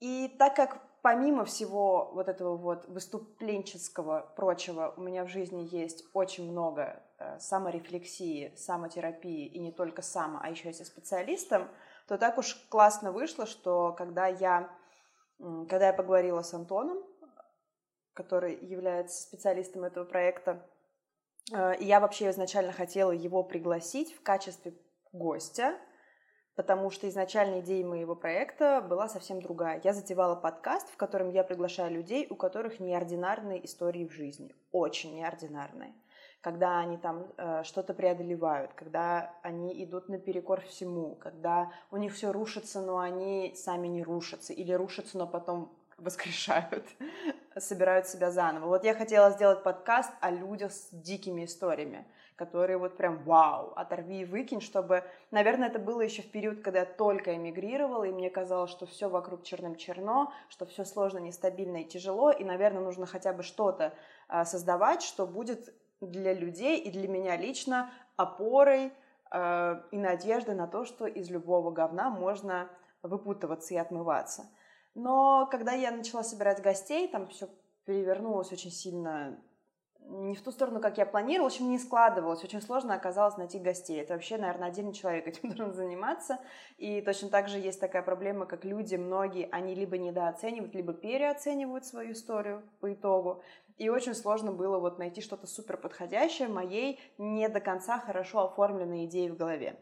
И 0.00 0.28
так 0.38 0.54
как 0.54 0.80
помимо 1.06 1.44
всего 1.44 2.10
вот 2.14 2.28
этого 2.28 2.56
вот 2.56 2.88
выступленческого 2.88 4.32
прочего, 4.34 4.92
у 4.96 5.00
меня 5.00 5.24
в 5.24 5.28
жизни 5.28 5.68
есть 5.70 6.04
очень 6.14 6.50
много 6.50 7.00
э, 7.18 7.38
саморефлексии, 7.38 8.52
самотерапии, 8.56 9.46
и 9.46 9.60
не 9.60 9.70
только 9.70 10.02
само, 10.02 10.40
а 10.42 10.50
еще 10.50 10.70
и 10.70 10.72
со 10.72 10.84
специалистом, 10.84 11.68
то 12.08 12.18
так 12.18 12.38
уж 12.38 12.56
классно 12.70 13.12
вышло, 13.12 13.46
что 13.46 13.94
когда 13.96 14.26
я, 14.26 14.68
когда 15.38 15.86
я 15.86 15.92
поговорила 15.92 16.42
с 16.42 16.52
Антоном, 16.52 16.98
который 18.12 18.56
является 18.56 19.22
специалистом 19.22 19.84
этого 19.84 20.06
проекта, 20.06 20.68
э, 21.54 21.74
я 21.78 22.00
вообще 22.00 22.30
изначально 22.30 22.72
хотела 22.72 23.12
его 23.12 23.44
пригласить 23.44 24.12
в 24.12 24.24
качестве 24.24 24.74
гостя, 25.12 25.78
потому 26.56 26.90
что 26.90 27.08
изначально 27.08 27.60
идея 27.60 27.86
моего 27.86 28.16
проекта 28.16 28.80
была 28.80 29.08
совсем 29.08 29.40
другая. 29.40 29.80
Я 29.84 29.92
затевала 29.92 30.34
подкаст, 30.34 30.90
в 30.90 30.96
котором 30.96 31.30
я 31.30 31.44
приглашаю 31.44 31.92
людей, 31.92 32.26
у 32.30 32.34
которых 32.34 32.80
неординарные 32.80 33.64
истории 33.64 34.06
в 34.06 34.12
жизни, 34.12 34.54
очень 34.72 35.14
неординарные. 35.14 35.92
когда 36.40 36.78
они 36.78 36.96
там 36.96 37.26
э, 37.36 37.64
что-то 37.64 37.92
преодолевают, 37.92 38.72
когда 38.74 39.34
они 39.42 39.82
идут 39.84 40.08
наперекор 40.08 40.60
всему, 40.60 41.16
когда 41.16 41.72
у 41.90 41.96
них 41.96 42.14
все 42.14 42.30
рушится, 42.32 42.80
но 42.80 42.98
они 42.98 43.54
сами 43.56 43.88
не 43.88 44.02
рушатся, 44.02 44.52
или 44.52 44.72
рушатся, 44.72 45.18
но 45.18 45.26
потом 45.26 45.76
воскрешают, 45.98 46.84
собирают 47.58 48.06
себя 48.06 48.30
заново. 48.30 48.66
Вот 48.66 48.84
я 48.84 48.94
хотела 48.94 49.30
сделать 49.30 49.64
подкаст 49.64 50.12
о 50.20 50.30
людях 50.30 50.70
с 50.70 50.88
дикими 50.92 51.44
историями, 51.44 52.06
которые 52.36 52.76
вот 52.76 52.96
прям 52.96 53.22
вау, 53.24 53.72
оторви 53.74 54.20
и 54.20 54.24
выкинь, 54.24 54.60
чтобы, 54.60 55.02
наверное, 55.30 55.68
это 55.68 55.78
было 55.78 56.02
еще 56.02 56.22
в 56.22 56.30
период, 56.30 56.60
когда 56.62 56.80
я 56.80 56.84
только 56.84 57.34
эмигрировала, 57.34 58.04
и 58.04 58.12
мне 58.12 58.30
казалось, 58.30 58.70
что 58.70 58.86
все 58.86 59.08
вокруг 59.08 59.42
черным-черно, 59.42 60.32
что 60.48 60.66
все 60.66 60.84
сложно, 60.84 61.18
нестабильно 61.18 61.78
и 61.78 61.84
тяжело, 61.84 62.30
и, 62.30 62.44
наверное, 62.44 62.82
нужно 62.82 63.06
хотя 63.06 63.32
бы 63.32 63.42
что-то 63.42 63.94
а, 64.28 64.44
создавать, 64.44 65.02
что 65.02 65.26
будет 65.26 65.74
для 66.00 66.34
людей 66.34 66.78
и 66.78 66.90
для 66.90 67.08
меня 67.08 67.36
лично 67.36 67.90
опорой 68.16 68.92
э, 69.30 69.82
и 69.90 69.96
надеждой 69.96 70.54
на 70.54 70.66
то, 70.66 70.84
что 70.84 71.06
из 71.06 71.30
любого 71.30 71.70
говна 71.70 72.10
можно 72.10 72.68
выпутываться 73.02 73.72
и 73.72 73.78
отмываться. 73.78 74.44
Но 74.94 75.46
когда 75.50 75.72
я 75.72 75.90
начала 75.90 76.22
собирать 76.22 76.62
гостей, 76.62 77.08
там 77.08 77.28
все 77.28 77.48
перевернулось 77.84 78.52
очень 78.52 78.70
сильно 78.70 79.38
не 80.08 80.34
в 80.36 80.42
ту 80.42 80.52
сторону, 80.52 80.80
как 80.80 80.98
я 80.98 81.06
планировала, 81.06 81.48
в 81.48 81.52
общем, 81.52 81.70
не 81.70 81.78
складывалось. 81.78 82.44
Очень 82.44 82.62
сложно 82.62 82.94
оказалось 82.94 83.36
найти 83.36 83.58
гостей. 83.58 84.00
Это 84.00 84.14
вообще, 84.14 84.36
наверное, 84.38 84.68
отдельный 84.68 84.92
человек 84.92 85.26
этим 85.28 85.50
должен 85.50 85.74
заниматься. 85.74 86.38
И 86.78 87.00
точно 87.00 87.28
так 87.28 87.48
же 87.48 87.58
есть 87.58 87.80
такая 87.80 88.02
проблема, 88.02 88.46
как 88.46 88.64
люди, 88.64 88.96
многие, 88.96 89.48
они 89.50 89.74
либо 89.74 89.98
недооценивают, 89.98 90.74
либо 90.74 90.92
переоценивают 90.92 91.84
свою 91.84 92.12
историю 92.12 92.62
по 92.80 92.92
итогу. 92.92 93.42
И 93.76 93.88
очень 93.88 94.14
сложно 94.14 94.52
было 94.52 94.78
вот 94.78 94.98
найти 94.98 95.20
что-то 95.20 95.46
супер 95.46 95.76
подходящее 95.76 96.48
моей 96.48 97.00
не 97.18 97.48
до 97.48 97.60
конца 97.60 97.98
хорошо 97.98 98.44
оформленной 98.44 99.06
идеи 99.06 99.28
в 99.28 99.36
голове. 99.36 99.78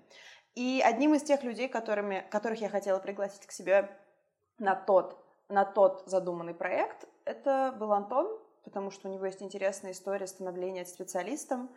И 0.54 0.80
одним 0.84 1.14
из 1.14 1.22
тех 1.22 1.42
людей, 1.42 1.68
которыми, 1.68 2.26
которых 2.30 2.60
я 2.60 2.68
хотела 2.68 2.98
пригласить 2.98 3.46
к 3.46 3.52
себе 3.52 3.90
на 4.58 4.74
тот, 4.74 5.18
на 5.48 5.64
тот 5.64 6.04
задуманный 6.06 6.54
проект, 6.54 7.08
это 7.24 7.74
был 7.78 7.92
Антон, 7.92 8.43
потому 8.64 8.90
что 8.90 9.08
у 9.08 9.12
него 9.12 9.26
есть 9.26 9.42
интересная 9.42 9.92
история 9.92 10.26
становления 10.26 10.84
специалистом. 10.84 11.70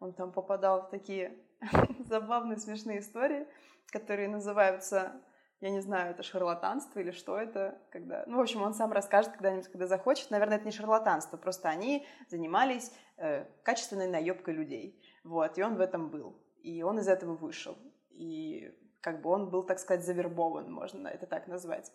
Он 0.00 0.12
там 0.12 0.32
попадал 0.32 0.82
в 0.82 0.90
такие 0.90 1.38
забавные, 2.08 2.58
смешные 2.58 3.00
истории, 3.00 3.46
которые 3.90 4.28
называются 4.28 5.20
я 5.64 5.70
не 5.70 5.80
знаю, 5.80 6.10
это 6.10 6.22
шарлатанство 6.22 7.00
или 7.00 7.10
что 7.10 7.38
это, 7.38 7.80
когда... 7.90 8.24
Ну, 8.26 8.36
в 8.36 8.40
общем, 8.40 8.60
он 8.60 8.74
сам 8.74 8.92
расскажет 8.92 9.32
когда-нибудь, 9.32 9.68
когда 9.68 9.86
захочет. 9.86 10.30
Наверное, 10.30 10.58
это 10.58 10.66
не 10.66 10.72
шарлатанство, 10.72 11.38
просто 11.38 11.70
они 11.70 12.06
занимались 12.28 12.92
э, 13.16 13.46
качественной 13.62 14.06
наебкой 14.06 14.52
людей. 14.52 15.02
Вот, 15.22 15.56
и 15.56 15.62
он 15.62 15.76
в 15.76 15.80
этом 15.80 16.10
был. 16.10 16.36
И 16.62 16.82
он 16.82 16.98
из 16.98 17.08
этого 17.08 17.34
вышел. 17.34 17.78
И 18.10 18.76
как 19.00 19.22
бы 19.22 19.30
он 19.30 19.48
был, 19.48 19.62
так 19.62 19.78
сказать, 19.78 20.04
завербован, 20.04 20.70
можно 20.70 21.08
это 21.08 21.26
так 21.26 21.46
назвать. 21.46 21.90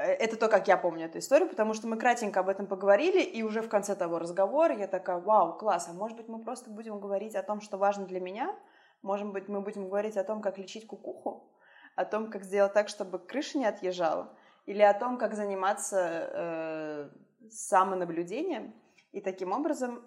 Э, 0.00 0.12
это 0.12 0.36
то, 0.36 0.48
как 0.48 0.68
я 0.68 0.76
помню 0.76 1.06
эту 1.06 1.18
историю, 1.18 1.48
потому 1.48 1.74
что 1.74 1.86
мы 1.86 1.96
кратенько 1.96 2.40
об 2.40 2.48
этом 2.48 2.66
поговорили, 2.66 3.22
и 3.22 3.42
уже 3.42 3.60
в 3.60 3.68
конце 3.68 3.94
того 3.94 4.18
разговора 4.18 4.74
я 4.76 4.86
такая, 4.86 5.18
вау, 5.18 5.56
класс, 5.58 5.88
а 5.88 5.92
может 5.92 6.16
быть 6.16 6.28
мы 6.28 6.42
просто 6.42 6.70
будем 6.70 7.00
говорить 7.00 7.34
о 7.34 7.42
том, 7.42 7.60
что 7.60 7.76
важно 7.76 8.06
для 8.06 8.20
меня? 8.20 8.56
Может 9.02 9.28
быть, 9.28 9.48
мы 9.48 9.60
будем 9.60 9.88
говорить 9.88 10.16
о 10.16 10.24
том, 10.24 10.42
как 10.42 10.58
лечить 10.58 10.86
кукуху? 10.86 11.50
о 11.96 12.04
том, 12.04 12.30
как 12.30 12.44
сделать 12.44 12.72
так, 12.72 12.88
чтобы 12.88 13.18
крыша 13.18 13.58
не 13.58 13.66
отъезжала, 13.66 14.32
или 14.66 14.82
о 14.82 14.94
том, 14.94 15.18
как 15.18 15.34
заниматься 15.34 15.98
э, 16.32 17.10
самонаблюдением. 17.50 18.74
И 19.12 19.20
таким 19.20 19.52
образом 19.52 20.02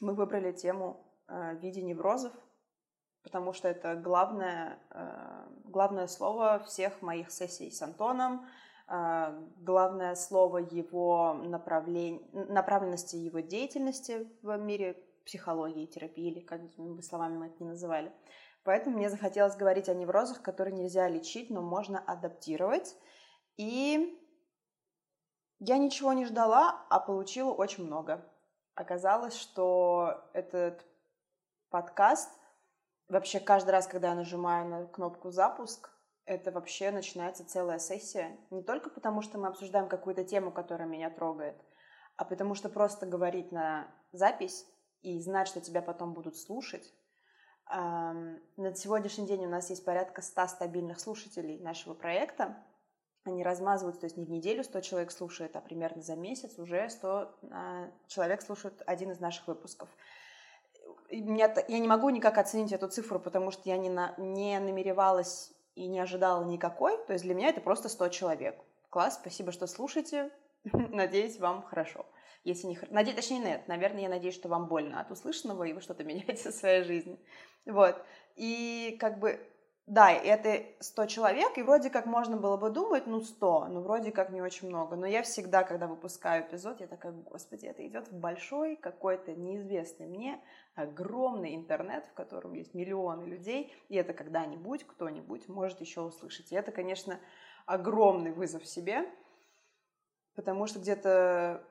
мы 0.00 0.14
выбрали 0.14 0.52
тему 0.52 1.06
э, 1.28 1.54
в 1.54 1.62
виде 1.62 1.82
неврозов, 1.82 2.32
потому 3.22 3.52
что 3.52 3.68
это 3.68 3.94
главное, 3.94 4.78
э, 4.90 5.46
главное 5.64 6.06
слово 6.06 6.62
всех 6.66 7.02
моих 7.02 7.30
сессий 7.30 7.70
с 7.70 7.80
Антоном, 7.82 8.46
главное 8.88 10.14
слово 10.14 10.58
его 10.58 11.34
направлен... 11.34 12.22
направленности 12.32 13.16
его 13.16 13.40
деятельности 13.40 14.28
в 14.42 14.56
мире 14.56 15.02
психологии, 15.24 15.86
терапии, 15.86 16.30
или 16.30 16.40
какими 16.40 16.94
бы 16.94 17.02
словами 17.02 17.36
мы 17.36 17.46
это 17.46 17.62
ни 17.62 17.68
называли. 17.68 18.12
Поэтому 18.62 18.96
мне 18.96 19.10
захотелось 19.10 19.56
говорить 19.56 19.88
о 19.88 19.94
неврозах, 19.94 20.42
которые 20.42 20.74
нельзя 20.74 21.08
лечить, 21.08 21.50
но 21.50 21.62
можно 21.62 21.98
адаптировать. 21.98 22.96
И 23.56 24.20
я 25.58 25.78
ничего 25.78 26.12
не 26.12 26.24
ждала, 26.24 26.86
а 26.90 27.00
получила 27.00 27.52
очень 27.52 27.86
много. 27.86 28.24
Оказалось, 28.74 29.34
что 29.34 30.28
этот 30.32 30.84
подкаст, 31.70 32.30
вообще 33.08 33.40
каждый 33.40 33.70
раз, 33.70 33.86
когда 33.86 34.08
я 34.08 34.14
нажимаю 34.14 34.68
на 34.68 34.86
кнопку 34.86 35.30
«Запуск», 35.30 35.90
это 36.26 36.50
вообще 36.50 36.90
начинается 36.90 37.46
целая 37.46 37.78
сессия. 37.78 38.36
Не 38.50 38.62
только 38.62 38.90
потому, 38.90 39.22
что 39.22 39.38
мы 39.38 39.48
обсуждаем 39.48 39.88
какую-то 39.88 40.24
тему, 40.24 40.50
которая 40.50 40.88
меня 40.88 41.08
трогает, 41.08 41.56
а 42.16 42.24
потому 42.24 42.54
что 42.54 42.68
просто 42.68 43.06
говорить 43.06 43.52
на 43.52 43.88
запись 44.12 44.66
и 45.02 45.20
знать, 45.20 45.48
что 45.48 45.60
тебя 45.60 45.82
потом 45.82 46.12
будут 46.12 46.36
слушать, 46.36 46.92
на 47.68 48.74
сегодняшний 48.74 49.26
день 49.26 49.44
у 49.44 49.48
нас 49.48 49.70
есть 49.70 49.84
порядка 49.84 50.22
100 50.22 50.46
стабильных 50.48 51.00
слушателей 51.00 51.58
нашего 51.58 51.94
проекта. 51.94 52.56
Они 53.24 53.42
размазываются, 53.42 54.02
то 54.02 54.06
есть 54.06 54.16
не 54.16 54.24
в 54.24 54.30
неделю 54.30 54.62
100 54.62 54.80
человек 54.82 55.10
слушает, 55.10 55.56
а 55.56 55.60
примерно 55.60 56.00
за 56.00 56.14
месяц 56.14 56.58
уже 56.60 56.88
100 56.88 57.38
а, 57.50 57.90
человек 58.06 58.42
слушают 58.42 58.82
один 58.86 59.10
из 59.10 59.18
наших 59.18 59.48
выпусков. 59.48 59.88
Я 61.10 61.48
не 61.68 61.88
могу 61.88 62.08
никак 62.10 62.38
оценить 62.38 62.72
эту 62.72 62.88
цифру, 62.88 63.18
потому 63.18 63.50
что 63.50 63.68
я 63.68 63.78
не, 63.78 63.90
на, 63.90 64.14
не 64.16 64.60
намеревалась 64.60 65.55
и 65.76 65.86
не 65.86 66.00
ожидала 66.00 66.44
никакой. 66.44 66.98
То 67.06 67.12
есть 67.12 67.24
для 67.24 67.34
меня 67.34 67.50
это 67.50 67.60
просто 67.60 67.88
100 67.88 68.08
человек. 68.08 68.58
Класс, 68.90 69.18
спасибо, 69.20 69.52
что 69.52 69.66
слушаете. 69.68 70.32
Надеюсь, 70.72 71.38
вам 71.38 71.62
хорошо. 71.62 72.06
Если 72.42 72.66
не... 72.66 72.78
Надеюсь, 72.90 73.16
точнее, 73.16 73.38
нет. 73.38 73.68
Наверное, 73.68 74.02
я 74.02 74.08
надеюсь, 74.08 74.34
что 74.34 74.48
вам 74.48 74.66
больно 74.66 75.00
от 75.00 75.10
услышанного, 75.10 75.64
и 75.64 75.72
вы 75.72 75.80
что-то 75.80 76.04
меняете 76.04 76.50
в 76.50 76.54
своей 76.54 76.82
жизни. 76.82 77.18
Вот. 77.66 78.02
И 78.36 78.96
как 79.00 79.18
бы, 79.18 79.40
да, 79.86 80.10
это 80.10 80.64
100 80.80 81.06
человек, 81.06 81.56
и 81.56 81.62
вроде 81.62 81.90
как 81.90 82.06
можно 82.06 82.36
было 82.36 82.56
бы 82.56 82.70
думать, 82.70 83.06
ну 83.06 83.20
100, 83.20 83.68
ну 83.68 83.80
вроде 83.82 84.10
как 84.10 84.30
не 84.30 84.42
очень 84.42 84.68
много. 84.68 84.96
Но 84.96 85.06
я 85.06 85.22
всегда, 85.22 85.62
когда 85.62 85.86
выпускаю 85.86 86.44
эпизод, 86.44 86.80
я 86.80 86.88
такая, 86.88 87.12
господи, 87.12 87.66
это 87.66 87.86
идет 87.86 88.08
в 88.08 88.18
большой 88.18 88.74
какой-то 88.74 89.32
неизвестный 89.34 90.06
мне 90.06 90.42
огромный 90.74 91.54
интернет, 91.54 92.04
в 92.06 92.14
котором 92.14 92.54
есть 92.54 92.74
миллионы 92.74 93.24
людей, 93.24 93.72
и 93.88 93.94
это 93.94 94.12
когда-нибудь 94.12 94.84
кто-нибудь 94.84 95.48
может 95.48 95.80
еще 95.80 96.00
услышать. 96.00 96.50
И 96.50 96.56
это, 96.56 96.72
конечно, 96.72 97.20
огромный 97.64 98.32
вызов 98.32 98.66
себе, 98.66 99.08
потому 100.34 100.66
что 100.66 100.80
где-то 100.80 101.62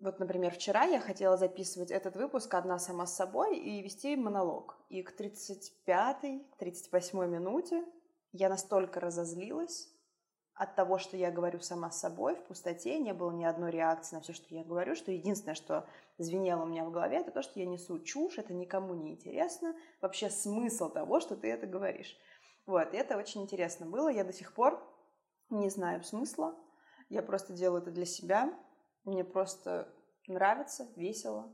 вот, 0.00 0.20
например, 0.20 0.54
вчера 0.54 0.84
я 0.84 1.00
хотела 1.00 1.36
записывать 1.36 1.90
этот 1.90 2.14
выпуск 2.14 2.54
одна 2.54 2.78
сама 2.78 3.06
с 3.06 3.16
собой 3.16 3.58
и 3.58 3.82
вести 3.82 4.14
монолог. 4.14 4.76
И 4.88 5.02
к 5.02 5.18
35-й, 5.18 6.46
38-й 6.60 7.28
минуте 7.28 7.84
я 8.32 8.48
настолько 8.48 9.00
разозлилась 9.00 9.88
от 10.54 10.76
того, 10.76 10.98
что 10.98 11.16
я 11.16 11.32
говорю 11.32 11.60
сама 11.60 11.90
с 11.90 12.00
собой 12.00 12.36
в 12.36 12.44
пустоте, 12.44 12.98
не 12.98 13.12
было 13.12 13.32
ни 13.32 13.44
одной 13.44 13.72
реакции 13.72 14.16
на 14.16 14.22
все, 14.22 14.32
что 14.32 14.54
я 14.54 14.64
говорю, 14.64 14.94
что 14.94 15.10
единственное, 15.10 15.54
что 15.54 15.88
звенело 16.18 16.62
у 16.62 16.66
меня 16.66 16.84
в 16.84 16.90
голове, 16.90 17.18
это 17.18 17.30
то, 17.30 17.42
что 17.42 17.58
я 17.58 17.66
несу 17.66 17.98
чушь, 18.00 18.38
это 18.38 18.52
никому 18.52 18.94
не 18.94 19.12
интересно, 19.12 19.74
вообще 20.00 20.30
смысл 20.30 20.90
того, 20.90 21.20
что 21.20 21.36
ты 21.36 21.48
это 21.50 21.66
говоришь. 21.66 22.16
Вот, 22.66 22.92
и 22.92 22.96
это 22.96 23.16
очень 23.16 23.42
интересно 23.42 23.86
было, 23.86 24.08
я 24.08 24.24
до 24.24 24.32
сих 24.32 24.52
пор 24.52 24.82
не 25.48 25.70
знаю 25.70 26.02
смысла, 26.02 26.56
я 27.08 27.22
просто 27.22 27.52
делаю 27.52 27.82
это 27.82 27.90
для 27.92 28.04
себя, 28.04 28.52
мне 29.08 29.24
просто 29.24 29.88
нравится, 30.26 30.88
весело, 30.96 31.52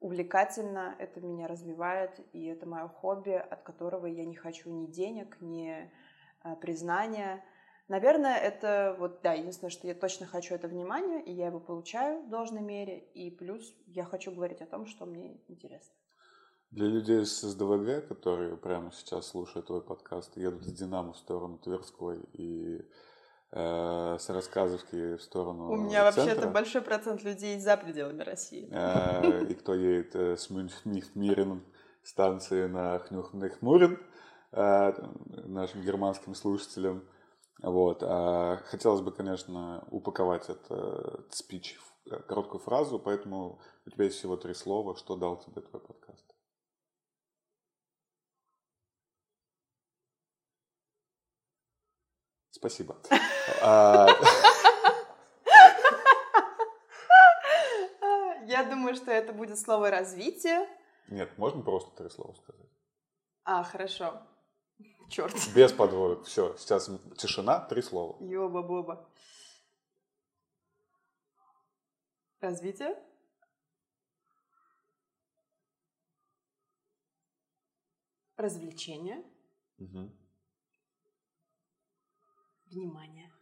увлекательно, 0.00 0.94
это 0.98 1.20
меня 1.20 1.46
развивает, 1.46 2.20
и 2.32 2.44
это 2.44 2.66
мое 2.66 2.88
хобби, 2.88 3.32
от 3.32 3.62
которого 3.62 4.06
я 4.06 4.24
не 4.24 4.36
хочу 4.36 4.70
ни 4.70 4.86
денег, 4.86 5.36
ни 5.40 5.90
а, 6.42 6.56
признания. 6.56 7.44
Наверное, 7.88 8.36
это 8.36 8.96
вот, 8.98 9.20
да, 9.22 9.32
единственное, 9.32 9.70
что 9.70 9.86
я 9.86 9.94
точно 9.94 10.26
хочу, 10.26 10.54
это 10.54 10.68
внимание, 10.68 11.22
и 11.22 11.32
я 11.32 11.46
его 11.46 11.60
получаю 11.60 12.22
в 12.22 12.28
должной 12.28 12.62
мере, 12.62 12.98
и 13.14 13.30
плюс 13.30 13.74
я 13.86 14.04
хочу 14.04 14.32
говорить 14.32 14.60
о 14.60 14.66
том, 14.66 14.86
что 14.86 15.06
мне 15.06 15.40
интересно. 15.48 15.94
Для 16.70 16.88
людей 16.88 17.24
с 17.24 17.40
СДВГ, 17.40 18.08
которые 18.08 18.56
прямо 18.56 18.90
сейчас 18.92 19.28
слушают 19.28 19.68
твой 19.68 19.82
подкаст, 19.82 20.36
едут 20.36 20.64
с 20.64 20.72
Динамо 20.72 21.12
в 21.12 21.16
сторону 21.16 21.58
Тверской 21.58 22.20
и 22.32 22.84
с 23.52 24.28
Рассказовки 24.28 25.16
в 25.16 25.22
сторону 25.22 25.70
У 25.70 25.76
меня 25.76 26.02
вообще 26.02 26.30
это 26.30 26.48
большой 26.48 26.82
процент 26.82 27.22
людей 27.22 27.58
за 27.58 27.76
пределами 27.76 28.22
России. 28.22 28.68
Э, 28.72 29.44
и 29.44 29.54
кто 29.54 29.74
едет 29.74 30.14
э, 30.16 30.36
с 30.36 30.50
Мюнхмирен 30.50 31.64
станции 32.02 32.66
на 32.66 32.98
Хнюхмурин, 32.98 33.98
нашим 34.52 35.82
германским 35.82 36.34
слушателям. 36.34 37.04
Вот. 37.62 38.02
А 38.02 38.58
хотелось 38.66 39.00
бы, 39.00 39.12
конечно, 39.12 39.84
упаковать 39.90 40.48
этот 40.48 41.34
спич 41.34 41.78
в 41.78 42.22
короткую 42.26 42.60
фразу, 42.60 42.98
поэтому 42.98 43.58
у 43.86 43.90
тебя 43.90 44.04
есть 44.04 44.18
всего 44.18 44.36
три 44.36 44.54
слова. 44.54 44.96
Что 44.96 45.16
дал 45.16 45.38
тебе 45.38 45.62
твой 45.62 45.80
подкаст? 45.80 46.25
Спасибо. 52.56 52.96
А, 53.60 54.08
Я 58.46 58.64
думаю, 58.64 58.94
что 58.94 59.10
это 59.10 59.34
будет 59.34 59.58
слово 59.58 59.90
развитие. 59.90 60.66
Нет, 61.08 61.36
можно 61.36 61.62
просто 61.62 61.90
три 61.90 62.08
слова 62.08 62.34
сказать. 62.34 62.70
А, 63.44 63.62
хорошо. 63.62 64.22
Черт. 65.10 65.34
Без 65.54 65.70
подводок. 65.72 66.24
Все, 66.24 66.56
сейчас 66.56 66.90
тишина, 67.18 67.60
три 67.60 67.82
слова. 67.82 68.16
Ёба-боба. 68.20 69.06
Развитие? 72.40 72.96
Развлечение? 78.38 79.22
Угу. 79.78 80.10
Внимание. 82.76 83.32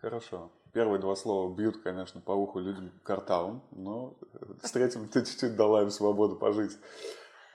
Хорошо. 0.00 0.50
Первые 0.72 0.98
два 0.98 1.14
слова 1.14 1.54
бьют, 1.54 1.82
конечно, 1.82 2.22
по 2.22 2.32
уху 2.32 2.58
людям 2.58 2.90
картавым, 3.04 3.62
но 3.70 4.16
с 4.62 4.72
третьим 4.72 5.08
ты 5.08 5.26
чуть-чуть 5.26 5.56
дала 5.56 5.82
им 5.82 5.90
свободу 5.90 6.36
пожить. 6.36 6.72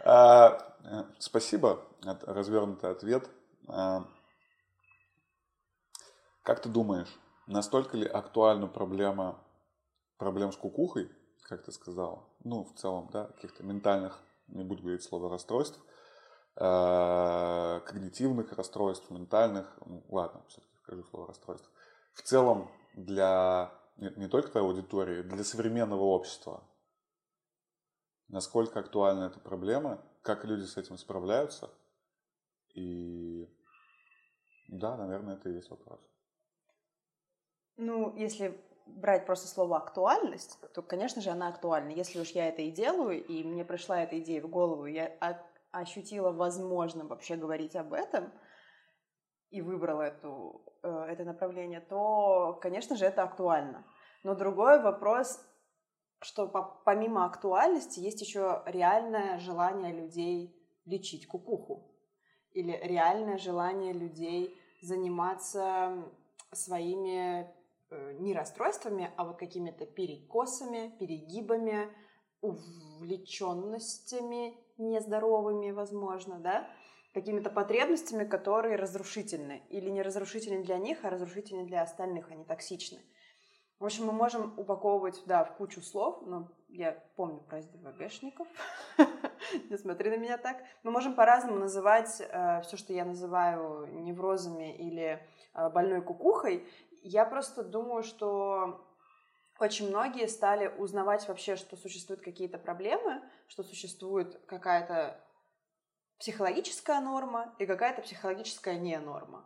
А, 0.06 0.76
э, 0.84 1.06
спасибо, 1.18 1.88
развернутый 2.04 2.92
ответ. 2.92 3.28
А, 3.68 4.06
как 6.44 6.62
ты 6.62 6.70
думаешь, 6.70 7.20
настолько 7.48 7.98
ли 7.98 8.06
актуальна 8.06 8.68
проблема 8.68 9.44
проблем 10.20 10.52
с 10.52 10.56
кукухой, 10.56 11.10
как 11.50 11.64
ты 11.64 11.72
сказала, 11.72 12.30
ну, 12.44 12.64
в 12.64 12.76
целом, 12.76 13.10
да, 13.12 13.26
каких-то 13.26 13.64
ментальных, 13.64 14.20
не 14.50 14.64
буду 14.64 14.84
говорить 14.84 15.02
слово 15.02 15.32
расстройств, 15.32 15.80
э, 16.58 17.82
когнитивных 17.88 18.54
расстройств, 18.54 19.10
ментальных, 19.10 19.76
ну, 19.84 20.06
ладно, 20.10 20.44
все-таки 20.48 20.73
скажу 20.84 21.04
слово 21.04 21.28
расстройств, 21.28 21.70
в 22.14 22.22
целом 22.22 22.70
для 22.94 23.72
не, 23.98 24.12
не 24.18 24.28
только 24.28 24.50
твоей 24.50 24.68
аудитории, 24.68 25.22
для 25.24 25.44
современного 25.44 26.04
общества. 26.04 26.64
Насколько 28.28 28.80
актуальна 28.80 29.26
эта 29.26 29.40
проблема, 29.40 30.04
как 30.22 30.46
люди 30.46 30.64
с 30.64 30.78
этим 30.78 30.98
справляются. 30.98 31.70
И 32.74 33.48
да, 34.68 34.98
наверное, 34.98 35.36
это 35.36 35.50
и 35.50 35.54
есть 35.54 35.70
вопрос. 35.70 36.00
Ну, 37.78 38.16
если 38.16 38.60
брать 38.86 39.26
просто 39.26 39.48
слово 39.48 39.78
актуальность, 39.78 40.58
то, 40.74 40.82
конечно 40.82 41.22
же, 41.22 41.30
она 41.30 41.48
актуальна. 41.48 41.90
Если 41.90 42.20
уж 42.20 42.30
я 42.30 42.48
это 42.48 42.62
и 42.62 42.72
делаю, 42.72 43.24
и 43.24 43.44
мне 43.44 43.64
пришла 43.64 44.02
эта 44.02 44.20
идея 44.20 44.42
в 44.42 44.50
голову, 44.50 44.86
я 44.86 45.18
ощутила 45.72 46.32
возможным 46.32 47.08
вообще 47.08 47.36
говорить 47.36 47.76
об 47.76 47.94
этом, 47.94 48.32
и 49.54 49.62
выбрала 49.62 50.02
эту, 50.02 50.62
э, 50.82 51.06
это 51.10 51.24
направление, 51.24 51.80
то, 51.80 52.58
конечно 52.60 52.96
же, 52.96 53.06
это 53.06 53.22
актуально. 53.22 53.86
Но 54.24 54.34
другой 54.34 54.82
вопрос, 54.82 55.40
что 56.22 56.48
помимо 56.86 57.26
актуальности 57.26 58.00
есть 58.00 58.20
еще 58.20 58.64
реальное 58.66 59.38
желание 59.38 59.94
людей 59.94 60.60
лечить 60.86 61.28
кукуху. 61.28 61.92
Или 62.52 62.72
реальное 62.82 63.38
желание 63.38 63.94
людей 63.94 64.60
заниматься 64.82 66.04
своими 66.52 67.48
э, 67.92 68.14
не 68.14 68.34
расстройствами, 68.34 69.12
а 69.18 69.26
вот 69.26 69.38
какими-то 69.38 69.86
перекосами, 69.86 70.96
перегибами, 70.98 71.90
увлеченностями 72.42 74.58
нездоровыми, 74.78 75.72
возможно, 75.72 76.40
да, 76.40 76.68
какими-то 77.14 77.50
потребностями, 77.50 78.26
которые 78.26 78.76
разрушительны. 78.76 79.64
Или 79.70 79.90
не 79.90 80.02
разрушительны 80.02 80.64
для 80.64 80.78
них, 80.78 81.00
а 81.04 81.10
разрушительны 81.10 81.66
для 81.66 81.82
остальных, 81.82 82.32
они 82.32 82.44
токсичны. 82.44 83.00
В 83.80 83.86
общем, 83.86 84.06
мы 84.06 84.14
можем 84.14 84.54
упаковывать, 84.58 85.22
да, 85.26 85.44
в 85.44 85.56
кучу 85.58 85.82
слов, 85.82 86.22
но 86.26 86.50
я 86.70 86.94
помню 87.16 87.42
про 87.42 87.62
СДВГшников, 87.62 88.48
не 89.70 89.78
смотри 89.78 90.10
на 90.10 90.18
меня 90.18 90.38
так. 90.38 90.64
Мы 90.84 90.92
можем 90.92 91.16
по-разному 91.16 91.60
называть 91.60 92.22
э, 92.22 92.62
все, 92.62 92.78
что 92.78 92.94
я 92.94 93.04
называю 93.04 93.88
неврозами 93.88 94.76
или 94.76 95.22
э, 95.54 95.70
больной 95.70 96.02
кукухой. 96.02 96.66
Я 97.02 97.26
просто 97.26 97.64
думаю, 97.64 98.04
что 98.04 98.88
очень 99.60 99.90
многие 99.90 100.28
стали 100.28 100.74
узнавать 100.78 101.28
вообще, 101.28 101.58
что 101.58 101.76
существуют 101.76 102.22
какие-то 102.22 102.58
проблемы, 102.58 103.22
что 103.48 103.64
существует 103.64 104.40
какая-то 104.48 105.20
психологическая 106.24 107.02
норма 107.02 107.54
и 107.60 107.66
какая-то 107.66 108.02
психологическая 108.02 108.80
не 108.80 108.98
норма. 108.98 109.46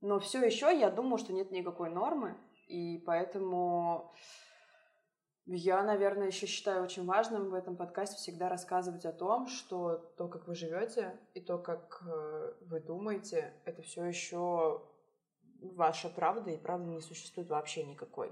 Но 0.00 0.20
все 0.20 0.44
еще 0.44 0.66
я 0.66 0.88
думаю, 0.88 1.18
что 1.18 1.32
нет 1.32 1.50
никакой 1.50 1.90
нормы, 1.90 2.36
и 2.68 3.02
поэтому 3.04 4.14
я, 5.46 5.82
наверное, 5.82 6.28
еще 6.28 6.46
считаю 6.46 6.84
очень 6.84 7.04
важным 7.04 7.50
в 7.50 7.54
этом 7.54 7.76
подкасте 7.76 8.16
всегда 8.16 8.48
рассказывать 8.48 9.04
о 9.04 9.12
том, 9.12 9.48
что 9.48 9.96
то, 10.16 10.28
как 10.28 10.46
вы 10.46 10.54
живете, 10.54 11.18
и 11.34 11.40
то, 11.40 11.58
как 11.58 12.00
э, 12.06 12.54
вы 12.60 12.78
думаете, 12.78 13.52
это 13.64 13.82
все 13.82 14.04
еще 14.04 14.88
ваша 15.62 16.10
правда, 16.10 16.52
и 16.52 16.58
правда 16.58 16.86
не 16.86 17.00
существует 17.00 17.48
вообще 17.48 17.82
никакой. 17.84 18.30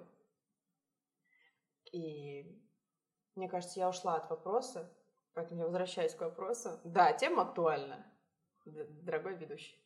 И 1.90 2.64
мне 3.34 3.48
кажется, 3.48 3.80
я 3.80 3.88
ушла 3.88 4.14
от 4.14 4.30
вопроса, 4.30 4.88
Поэтому 5.34 5.60
я 5.60 5.66
возвращаюсь 5.66 6.14
к 6.14 6.20
вопросу. 6.20 6.80
Да, 6.84 7.12
тема 7.12 7.42
актуальна, 7.42 8.04
дорогой 8.64 9.34
ведущий. 9.34 9.78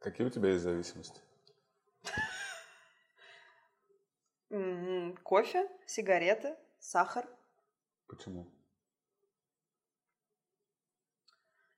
Какие 0.00 0.26
у 0.26 0.30
тебя 0.30 0.50
есть 0.50 0.62
зависимости? 0.62 1.20
Кофе, 5.22 5.68
сигареты, 5.86 6.56
сахар. 6.78 7.26
Почему? 8.06 8.46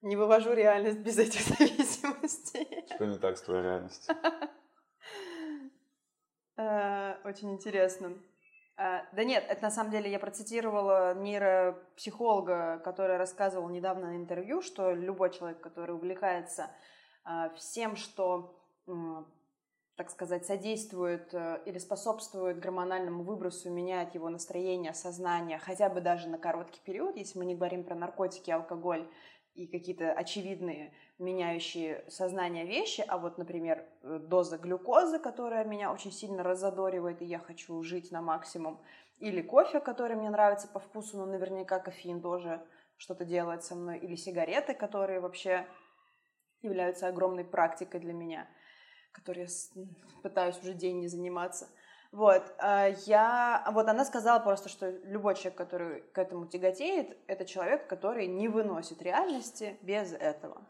Не 0.03 0.17
вывожу 0.17 0.53
реальность 0.53 0.99
без 0.99 1.19
этих 1.19 1.41
зависимостей. 1.41 2.85
Что 2.95 3.07
не 3.07 3.19
так 3.19 3.37
с 3.37 3.43
твоей 3.43 3.63
реальностью? 3.63 4.15
Э, 6.59 7.21
очень 7.25 7.53
интересно. 7.53 8.17
А, 8.79 9.07
да 9.13 9.25
нет, 9.25 9.45
это 9.49 9.63
на 9.63 9.71
самом 9.71 9.91
деле 9.91 10.11
я 10.11 10.19
процитировала 10.19 11.15
нейропсихолога, 11.15 12.81
который 12.85 13.17
рассказывал 13.17 13.71
недавно 13.71 14.09
на 14.09 14.17
интервью, 14.17 14.61
что 14.61 14.93
любой 14.93 15.33
человек, 15.33 15.61
который 15.61 15.95
увлекается 15.95 16.71
а, 17.25 17.49
всем, 17.55 17.97
что, 17.97 18.61
так 19.97 20.11
сказать, 20.11 20.45
содействует 20.45 21.33
э, 21.33 21.63
или 21.65 21.79
способствует 21.79 22.61
гормональному 22.61 23.25
выбросу, 23.25 23.71
меняет 23.71 24.15
его 24.15 24.29
настроение, 24.29 24.93
сознание, 24.93 25.59
хотя 25.59 25.89
бы 25.89 26.03
даже 26.03 26.29
на 26.29 26.37
короткий 26.37 26.81
период, 26.85 27.17
если 27.17 27.39
мы 27.39 27.47
не 27.47 27.55
говорим 27.55 27.83
про 27.83 27.95
наркотики, 27.95 28.51
алкоголь 28.51 29.11
и 29.55 29.67
какие-то 29.67 30.13
очевидные 30.13 30.93
меняющие 31.19 32.05
сознание 32.09 32.67
вещи, 32.67 33.05
а 33.07 33.17
вот, 33.19 33.39
например, 33.39 33.85
э, 34.03 34.19
доза 34.19 34.59
глюкозы, 34.59 35.19
которая 35.19 35.65
меня 35.65 35.93
очень 35.93 36.13
сильно 36.13 36.43
разодоривает, 36.43 37.23
и 37.23 37.25
я 37.25 37.39
хочу 37.39 37.83
жить 37.83 38.11
на 38.11 38.21
максимум, 38.21 38.81
или 39.19 39.41
кофе, 39.41 39.81
который 39.81 40.17
мне 40.17 40.29
нравится 40.29 40.69
по 40.69 40.79
вкусу, 40.79 41.17
но 41.17 41.27
наверняка 41.27 41.79
кофеин 41.79 42.21
тоже 42.21 42.61
что-то 42.99 43.25
делает 43.25 43.65
со 43.65 43.75
мной, 43.75 43.99
или 43.99 44.15
сигареты, 44.15 44.75
которые 44.75 45.21
вообще 45.21 45.67
являются 46.61 47.09
огромной 47.09 47.45
практикой 47.45 48.01
для 48.01 48.13
меня, 48.13 48.47
которой 49.13 49.47
я 49.47 49.85
пытаюсь 50.23 50.59
уже 50.59 50.75
день 50.75 51.01
не 51.01 51.09
заниматься. 51.09 51.69
Вот, 52.13 52.43
а 52.59 52.89
я, 53.07 53.67
вот 53.73 53.89
она 53.89 54.05
сказала 54.05 54.39
просто, 54.39 54.69
что 54.69 54.91
любой 54.91 55.35
человек, 55.35 55.57
который 55.57 56.03
к 56.03 56.19
этому 56.19 56.47
тяготеет, 56.47 57.17
это 57.27 57.45
человек, 57.45 57.89
который 57.89 58.27
не 58.27 58.49
выносит 58.49 59.03
реальности 59.03 59.79
без 59.83 60.13
этого. 60.13 60.67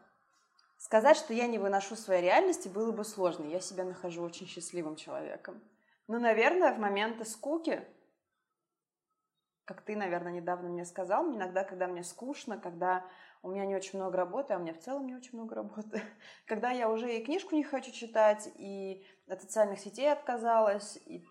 Сказать, 0.87 1.17
что 1.17 1.33
я 1.33 1.47
не 1.47 1.57
выношу 1.57 1.97
своей 1.97 2.21
реальности, 2.21 2.69
было 2.69 2.93
бы 2.93 3.03
сложно. 3.03 3.43
Я 3.43 3.59
себя 3.59 3.83
нахожу 3.83 4.23
очень 4.23 4.47
счастливым 4.47 4.95
человеком. 4.95 5.61
Ну, 6.07 6.17
наверное, 6.17 6.73
в 6.73 6.79
моменты 6.79 7.25
скуки, 7.25 7.85
как 9.65 9.81
ты, 9.81 9.97
наверное, 9.97 10.31
недавно 10.31 10.69
мне 10.69 10.85
сказал, 10.85 11.29
иногда, 11.35 11.65
когда 11.65 11.87
мне 11.87 12.03
скучно, 12.03 12.57
когда 12.57 13.05
у 13.43 13.49
меня 13.49 13.65
не 13.65 13.75
очень 13.75 13.99
много 13.99 14.15
работы, 14.15 14.53
а 14.53 14.57
у 14.59 14.61
меня 14.61 14.73
в 14.73 14.79
целом 14.79 15.07
не 15.07 15.15
очень 15.15 15.33
много 15.33 15.55
работы, 15.55 16.01
когда 16.45 16.71
я 16.71 16.89
уже 16.89 17.17
и 17.17 17.25
книжку 17.25 17.53
не 17.53 17.65
хочу 17.65 17.91
читать, 17.91 18.49
и 18.55 19.05
от 19.27 19.41
социальных 19.41 19.79
сетей 19.79 20.09
отказалась, 20.09 20.97
и, 21.05 21.27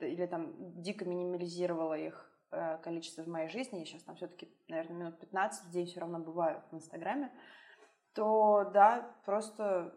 или 0.00 0.26
там 0.26 0.82
дико 0.82 1.04
минимализировала 1.04 1.96
их 1.96 2.28
э, 2.50 2.78
количество 2.78 3.22
в 3.22 3.28
моей 3.28 3.48
жизни, 3.48 3.78
я 3.78 3.84
сейчас 3.84 4.02
там 4.02 4.16
все-таки, 4.16 4.52
наверное, 4.66 4.96
минут 4.96 5.20
15 5.20 5.66
в 5.66 5.70
день 5.70 5.86
все 5.86 6.00
равно 6.00 6.18
бываю 6.18 6.64
в 6.72 6.74
Инстаграме, 6.74 7.30
то 8.14 8.70
да, 8.72 9.14
просто 9.24 9.94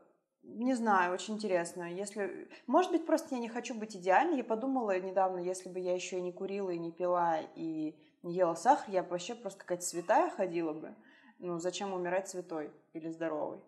не 0.48 0.76
знаю, 0.76 1.14
очень 1.14 1.36
интересно. 1.36 1.92
Если, 1.92 2.50
может 2.68 2.92
быть, 2.92 3.06
просто 3.06 3.36
я 3.36 3.42
не 3.42 3.50
хочу 3.50 3.74
быть 3.74 3.96
идеальной. 3.96 4.38
Я 4.38 4.44
подумала 4.44 4.98
недавно, 5.00 5.40
если 5.40 5.70
бы 5.70 5.80
я 5.80 5.94
еще 5.94 6.20
и 6.20 6.22
не 6.22 6.32
курила, 6.32 6.70
и 6.70 6.80
не 6.80 6.92
пила, 6.92 7.40
и 7.56 7.96
не 8.24 8.36
ела 8.36 8.56
сахар, 8.56 8.94
я 8.94 9.04
бы 9.04 9.10
вообще 9.10 9.36
просто 9.36 9.60
какая-то 9.60 9.84
святая 9.84 10.30
ходила 10.30 10.74
бы. 10.74 10.96
Ну, 11.40 11.60
зачем 11.60 11.94
умирать 11.94 12.30
святой 12.30 12.72
или 12.94 13.10
здоровой? 13.10 13.60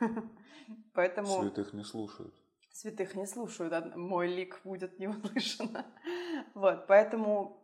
Поэтому... 0.94 1.40
Святых 1.40 1.72
не 1.72 1.84
слушают. 1.84 2.34
святых 2.70 3.14
не 3.14 3.26
слушают, 3.26 3.96
мой 3.96 4.28
лик 4.28 4.60
будет 4.64 4.98
не 4.98 5.08
услышан. 5.08 5.70
Вот, 6.54 6.86
поэтому 6.86 7.62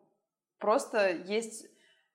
просто 0.58 1.10
есть, 1.10 1.66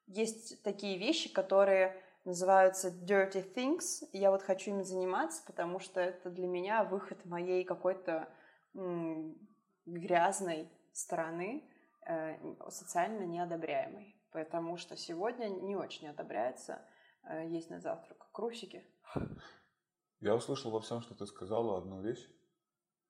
есть 0.08 0.64
такие 0.64 0.98
вещи, 0.98 1.32
которые 1.32 2.02
называются 2.28 2.90
dirty 2.90 3.42
things. 3.56 4.08
Я 4.12 4.32
вот 4.32 4.44
хочу 4.44 4.72
ими 4.72 4.84
заниматься, 4.84 5.42
потому 5.48 5.80
что 5.80 6.02
это 6.02 6.30
для 6.30 6.46
меня 6.46 6.84
выход 6.84 7.26
моей 7.26 7.64
какой-то 7.64 8.30
грязной 9.86 10.70
стороны, 10.92 11.64
э, 12.06 12.38
социально 12.70 13.24
неодобряемой. 13.24 14.16
Потому 14.32 14.78
что 14.78 14.98
сегодня 14.98 15.48
не 15.48 15.76
очень 15.76 16.10
одобряется 16.10 16.82
э, 17.24 17.48
есть 17.48 17.70
на 17.70 17.80
завтрак 17.80 18.30
крусики. 18.34 18.86
Я 20.20 20.36
услышал 20.36 20.70
во 20.72 20.82
всем, 20.82 21.02
что 21.02 21.16
ты 21.16 21.26
сказала, 21.26 21.78
одну 21.78 22.02
вещь. 22.02 22.28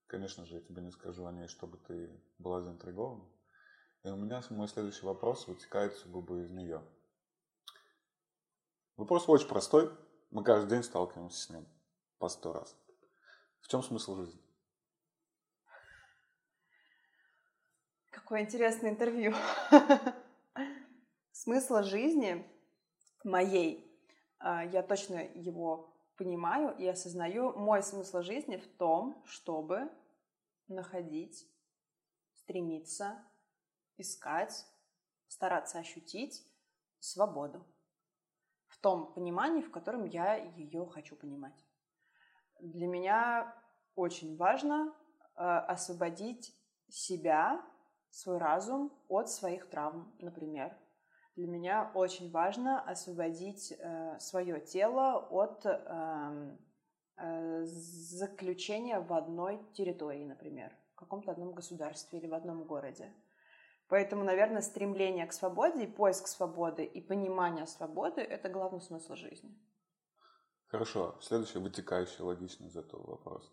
Конечно 0.05 0.45
же, 0.45 0.55
я 0.55 0.61
тебе 0.61 0.81
не 0.81 0.91
скажу 0.91 1.25
о 1.25 1.31
ней, 1.31 1.47
чтобы 1.47 1.77
ты 1.79 2.21
была 2.37 2.61
заинтригована. 2.61 3.25
И 4.03 4.09
у 4.09 4.15
меня 4.15 4.41
мой 4.51 4.67
следующий 4.67 5.05
вопрос 5.05 5.47
вытекает 5.47 5.93
сугубо 5.93 6.39
из 6.39 6.51
нее. 6.51 6.83
Вопрос 8.97 9.29
очень 9.29 9.47
простой. 9.47 9.95
Мы 10.31 10.43
каждый 10.43 10.71
день 10.71 10.83
сталкиваемся 10.83 11.39
с 11.39 11.49
ним 11.51 11.67
по 12.17 12.29
сто 12.29 12.51
раз. 12.51 12.75
В 13.61 13.67
чем 13.67 13.83
смысл 13.83 14.15
жизни? 14.15 14.41
Какое 18.09 18.41
интересное 18.41 18.89
интервью. 18.89 19.35
Смысла 21.31 21.83
жизни 21.83 22.43
моей, 23.23 23.87
а, 24.39 24.65
я 24.65 24.81
точно 24.81 25.19
его 25.35 25.95
понимаю 26.17 26.75
и 26.75 26.87
осознаю. 26.87 27.53
Мой 27.53 27.83
смысл 27.83 28.23
жизни 28.23 28.57
в 28.57 28.67
том, 28.77 29.23
чтобы 29.27 29.91
находить, 30.67 31.47
стремиться, 32.33 33.23
искать, 33.97 34.65
стараться 35.27 35.77
ощутить 35.77 36.43
свободу 36.99 37.63
в 38.77 38.81
том 38.81 39.13
понимании, 39.13 39.61
в 39.61 39.71
котором 39.71 40.05
я 40.05 40.35
ее 40.35 40.85
хочу 40.85 41.15
понимать. 41.15 41.65
Для 42.59 42.87
меня 42.87 43.55
очень 43.95 44.37
важно 44.37 44.93
э, 45.35 45.41
освободить 45.41 46.55
себя 46.87 47.61
свой 48.09 48.37
разум 48.37 48.91
от 49.07 49.29
своих 49.29 49.69
травм, 49.69 50.13
например. 50.19 50.77
Для 51.35 51.47
меня 51.47 51.91
очень 51.93 52.31
важно 52.31 52.81
освободить 52.81 53.71
э, 53.71 54.19
свое 54.19 54.59
тело 54.59 55.27
от 55.29 55.65
э, 55.65 56.57
э, 57.17 57.63
заключения 57.65 58.99
в 58.99 59.13
одной 59.13 59.59
территории, 59.73 60.25
например, 60.25 60.71
в 60.93 60.95
каком-то 60.95 61.31
одном 61.31 61.51
государстве 61.51 62.19
или 62.19 62.27
в 62.27 62.33
одном 62.33 62.63
городе. 62.63 63.13
Поэтому, 63.89 64.23
наверное, 64.23 64.61
стремление 64.61 65.25
к 65.25 65.33
свободе 65.33 65.83
и 65.83 65.91
поиск 65.91 66.27
свободы 66.27 66.83
и 66.83 67.01
понимание 67.01 67.65
свободы– 67.65 68.21
это 68.35 68.49
главный 68.49 68.81
смысл 68.81 69.15
жизни. 69.15 69.57
Хорошо. 70.67 71.17
Следующий 71.21 71.59
вытекающий 71.59 72.23
логично 72.23 72.65
из 72.65 72.75
этого 72.75 73.09
вопрос. 73.11 73.49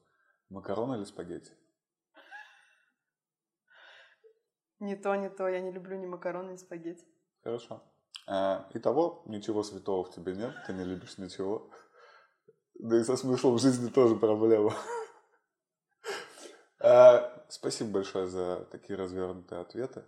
Макароны 0.49 0.97
или 0.97 1.05
спагетти? 1.05 1.53
Не 4.81 4.97
то, 4.97 5.15
не 5.15 5.31
то. 5.31 5.49
Я 5.49 5.61
не 5.61 5.71
люблю 5.71 5.97
ни 5.97 6.07
макароны, 6.07 6.53
ни 6.53 6.57
спагетти. 6.57 7.07
Хорошо. 7.45 7.83
А, 8.27 8.69
итого, 8.75 9.23
ничего 9.27 9.63
святого 9.63 10.05
в 10.05 10.11
тебе 10.11 10.35
нет, 10.35 10.55
ты 10.67 10.73
не 10.73 10.85
любишь 10.85 11.19
ничего. 11.19 11.71
Да 12.75 12.99
и 12.99 13.05
со 13.05 13.17
смыслом 13.17 13.59
жизни 13.59 13.89
тоже 13.89 14.17
проблема. 14.17 14.75
А, 16.81 17.47
спасибо 17.49 17.93
большое 17.93 18.27
за 18.27 18.67
такие 18.71 18.99
развернутые 18.99 19.61
ответы. 19.61 20.05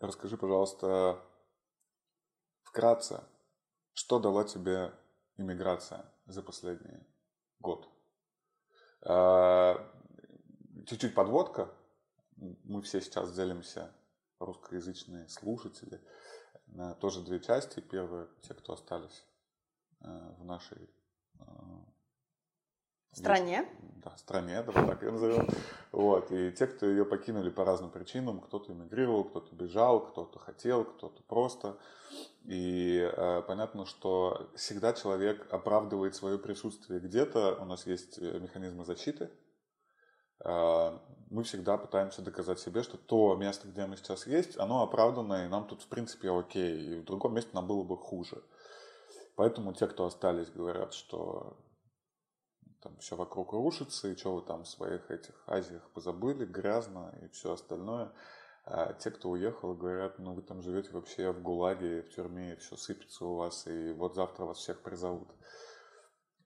Расскажи, 0.00 0.38
пожалуйста, 0.38 1.20
вкратце, 2.62 3.22
что 3.92 4.18
дала 4.18 4.44
тебе 4.44 4.94
иммиграция 5.36 6.10
за 6.24 6.42
последний 6.42 7.06
год? 7.58 7.86
А, 9.02 9.76
чуть-чуть 10.86 11.14
подводка. 11.14 11.70
Мы 12.36 12.80
все 12.80 13.02
сейчас 13.02 13.34
делимся, 13.34 13.94
русскоязычные 14.38 15.28
слушатели, 15.28 16.02
на 16.64 16.94
тоже 16.94 17.22
две 17.22 17.38
части. 17.38 17.80
Первая, 17.80 18.26
те, 18.40 18.54
кто 18.54 18.72
остались 18.72 19.26
э, 20.00 20.06
в 20.38 20.44
нашей 20.46 20.88
стране. 23.12 23.68
Да, 24.02 24.16
стране, 24.16 24.62
давай 24.62 24.86
так 24.86 25.02
ее 25.02 25.10
назовем. 25.10 25.48
Вот. 25.92 26.30
И 26.32 26.52
те, 26.52 26.66
кто 26.66 26.86
ее 26.86 27.04
покинули 27.04 27.50
по 27.50 27.64
разным 27.64 27.90
причинам, 27.90 28.40
кто-то 28.40 28.72
эмигрировал, 28.72 29.24
кто-то 29.24 29.54
бежал, 29.54 30.00
кто-то 30.00 30.38
хотел, 30.38 30.84
кто-то 30.84 31.22
просто. 31.24 31.76
И 32.44 32.98
э, 32.98 33.42
понятно, 33.46 33.84
что 33.84 34.50
всегда 34.56 34.94
человек 34.94 35.46
оправдывает 35.52 36.14
свое 36.14 36.38
присутствие 36.38 37.00
где-то. 37.00 37.58
У 37.60 37.64
нас 37.66 37.86
есть 37.86 38.18
э, 38.18 38.38
механизмы 38.38 38.84
защиты. 38.84 39.30
Э, 40.44 40.98
мы 41.28 41.42
всегда 41.42 41.76
пытаемся 41.76 42.22
доказать 42.22 42.58
себе, 42.58 42.82
что 42.82 42.96
то 42.96 43.36
место, 43.36 43.68
где 43.68 43.86
мы 43.86 43.96
сейчас 43.96 44.26
есть, 44.26 44.58
оно 44.58 44.82
оправдано, 44.82 45.44
и 45.44 45.48
нам 45.48 45.66
тут 45.68 45.82
в 45.82 45.88
принципе 45.88 46.30
окей. 46.30 46.96
И 46.96 47.00
в 47.00 47.04
другом 47.04 47.34
месте 47.34 47.50
нам 47.52 47.66
было 47.66 47.82
бы 47.82 47.96
хуже. 47.96 48.42
Поэтому 49.36 49.72
те, 49.74 49.86
кто 49.86 50.06
остались, 50.06 50.50
говорят, 50.50 50.92
что 50.94 51.56
там 52.82 52.96
все 52.98 53.16
вокруг 53.16 53.52
рушится, 53.52 54.08
и 54.08 54.16
что 54.16 54.36
вы 54.36 54.42
там 54.42 54.64
в 54.64 54.68
своих 54.68 55.10
этих 55.10 55.34
Азиях 55.46 55.88
позабыли, 55.90 56.44
грязно 56.44 57.14
и 57.22 57.28
все 57.28 57.52
остальное. 57.52 58.12
А 58.64 58.92
те, 58.94 59.10
кто 59.10 59.30
уехал, 59.30 59.74
говорят, 59.74 60.18
ну 60.18 60.34
вы 60.34 60.42
там 60.42 60.62
живете 60.62 60.90
вообще 60.92 61.32
в 61.32 61.42
ГУЛАГе, 61.42 62.02
в 62.02 62.14
тюрьме, 62.14 62.52
и 62.52 62.56
все 62.56 62.76
сыпется 62.76 63.24
у 63.24 63.36
вас, 63.36 63.66
и 63.66 63.92
вот 63.92 64.14
завтра 64.14 64.44
вас 64.44 64.58
всех 64.58 64.82
призовут. 64.82 65.28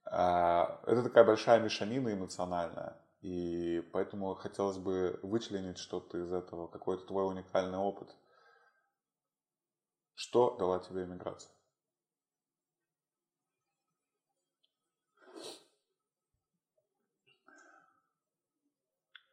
А, 0.06 0.80
это 0.86 1.02
такая 1.02 1.24
большая 1.24 1.60
мешанина 1.60 2.12
эмоциональная, 2.12 2.96
и 3.20 3.80
поэтому 3.92 4.34
хотелось 4.34 4.78
бы 4.78 5.18
вычленить 5.22 5.78
что-то 5.78 6.18
из 6.18 6.32
этого, 6.32 6.68
какой-то 6.68 7.06
твой 7.06 7.26
уникальный 7.26 7.78
опыт. 7.78 8.14
Что 10.14 10.56
дала 10.56 10.78
тебе 10.78 11.04
иммиграция? 11.04 11.53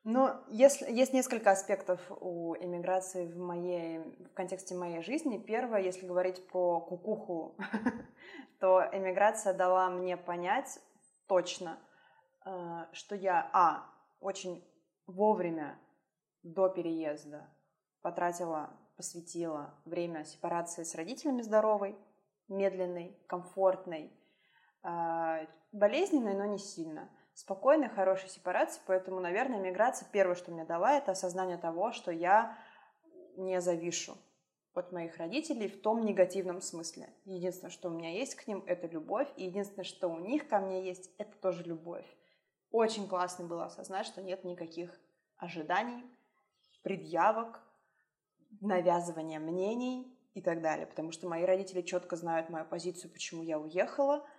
Ну, 0.04 0.32
если, 0.50 0.92
есть 0.92 1.14
несколько 1.14 1.52
аспектов 1.52 2.00
у 2.22 2.56
эмиграции 2.56 3.28
в, 3.28 3.38
моей, 3.38 4.00
в 4.00 4.34
контексте 4.34 4.74
моей 4.74 5.04
жизни. 5.04 5.38
Первое, 5.38 5.82
если 5.82 6.08
говорить 6.08 6.48
про 6.48 6.82
кукуху, 6.82 7.56
то 8.60 8.84
эмиграция 8.92 9.54
дала 9.54 9.92
мне 9.92 10.18
понять 10.18 10.80
точно, 11.28 11.78
э, 12.46 12.86
что 12.94 13.16
я, 13.16 13.48
а, 13.54 13.86
очень 14.20 14.68
вовремя 15.06 15.78
до 16.42 16.68
переезда 16.68 17.48
потратила, 18.02 18.72
посвятила 18.98 19.80
время 19.86 20.26
сепарации 20.26 20.82
с 20.82 20.96
родителями 20.96 21.44
здоровой, 21.44 21.96
медленной, 22.48 23.16
комфортной, 23.28 24.12
э, 24.84 25.46
болезненной, 25.72 26.34
но 26.34 26.46
не 26.46 26.58
сильно– 26.58 27.08
спокойной, 27.42 27.90
хорошей 27.90 28.30
сепарации, 28.30 28.82
поэтому, 28.86 29.20
наверное, 29.20 29.60
миграция 29.60 30.08
первое, 30.12 30.36
что 30.36 30.52
мне 30.52 30.64
дала, 30.64 30.94
это 30.94 31.14
осознание 31.14 31.58
того, 31.58 31.92
что 31.92 32.12
я 32.12 32.56
не 33.36 33.60
завишу 33.62 34.16
от 34.74 34.92
моих 34.92 35.18
родителей 35.18 35.68
в 35.68 35.82
том 35.82 36.06
негативном 36.06 36.62
смысле. 36.62 37.10
Единственное, 37.26 37.72
что 37.72 37.90
у 37.90 37.94
меня 37.94 38.12
есть 38.12 38.36
к 38.36 38.48
ним, 38.48 38.64
это 38.68 38.86
любовь, 38.88 39.28
и 39.38 39.46
единственное, 39.46 39.86
что 39.86 40.08
у 40.08 40.20
них 40.20 40.48
ко 40.48 40.60
мне 40.60 40.86
есть, 40.86 41.10
это 41.18 41.36
тоже 41.42 41.64
любовь. 41.64 42.06
Очень 42.70 43.08
классно 43.08 43.48
было 43.48 43.66
осознать, 43.66 44.06
что 44.06 44.22
нет 44.22 44.44
никаких 44.44 45.02
ожиданий, 45.38 46.06
предъявок, 46.84 47.60
навязывания 48.62 49.40
мнений 49.40 50.16
и 50.36 50.42
так 50.42 50.62
далее, 50.62 50.86
потому 50.86 51.12
что 51.12 51.28
мои 51.28 51.44
родители 51.44 51.82
четко 51.82 52.16
знают 52.16 52.50
мою 52.50 52.66
позицию, 52.66 53.12
почему 53.12 53.42
я 53.42 53.60
уехала– 53.60 54.24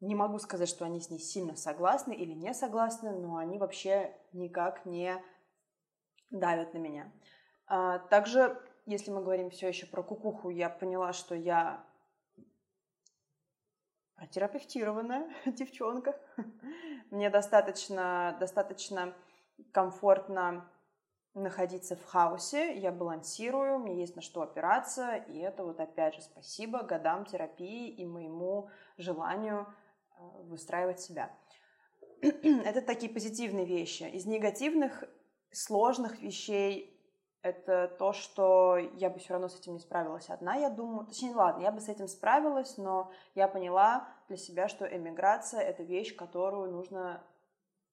не 0.00 0.14
могу 0.14 0.38
сказать, 0.38 0.68
что 0.68 0.84
они 0.84 1.00
с 1.00 1.10
ней 1.10 1.18
сильно 1.18 1.56
согласны 1.56 2.12
или 2.12 2.32
не 2.32 2.54
согласны, 2.54 3.12
но 3.12 3.36
они 3.36 3.58
вообще 3.58 4.16
никак 4.32 4.86
не 4.86 5.22
давят 6.30 6.74
на 6.74 6.78
меня. 6.78 7.12
А, 7.66 7.98
также, 7.98 8.60
если 8.86 9.10
мы 9.10 9.22
говорим 9.22 9.50
все 9.50 9.68
еще 9.68 9.86
про 9.86 10.02
кукуху, 10.02 10.50
я 10.50 10.68
поняла, 10.70 11.12
что 11.12 11.34
я 11.34 11.84
протерапевтированная 14.14 15.28
девчонка. 15.46 16.20
Мне 17.10 17.30
достаточно, 17.30 18.36
достаточно 18.40 19.14
комфортно 19.72 20.70
находиться 21.34 21.94
в 21.94 22.04
хаосе, 22.04 22.76
я 22.76 22.90
балансирую, 22.90 23.78
мне 23.78 24.00
есть 24.00 24.16
на 24.16 24.22
что 24.22 24.42
опираться, 24.42 25.14
и 25.14 25.38
это 25.38 25.64
вот 25.64 25.78
опять 25.78 26.14
же 26.14 26.22
спасибо 26.22 26.82
годам 26.82 27.24
терапии 27.24 27.90
и 27.90 28.04
моему 28.04 28.70
желанию 28.96 29.66
выстраивать 30.44 31.00
себя. 31.00 31.30
это 32.20 32.82
такие 32.82 33.12
позитивные 33.12 33.66
вещи. 33.66 34.04
Из 34.04 34.26
негативных, 34.26 35.04
сложных 35.50 36.20
вещей 36.20 36.94
это 37.42 37.88
то, 37.98 38.12
что 38.12 38.76
я 38.76 39.10
бы 39.10 39.18
все 39.18 39.34
равно 39.34 39.48
с 39.48 39.58
этим 39.58 39.74
не 39.74 39.78
справилась 39.78 40.28
одна, 40.28 40.56
я 40.56 40.70
думаю. 40.70 41.06
Точнее, 41.06 41.34
ладно, 41.34 41.62
я 41.62 41.70
бы 41.70 41.80
с 41.80 41.88
этим 41.88 42.08
справилась, 42.08 42.76
но 42.76 43.10
я 43.34 43.48
поняла 43.48 44.08
для 44.28 44.36
себя, 44.36 44.68
что 44.68 44.84
эмиграция— 44.84 45.60
это 45.62 45.82
вещь, 45.82 46.16
которую 46.16 46.72
нужно 46.72 47.22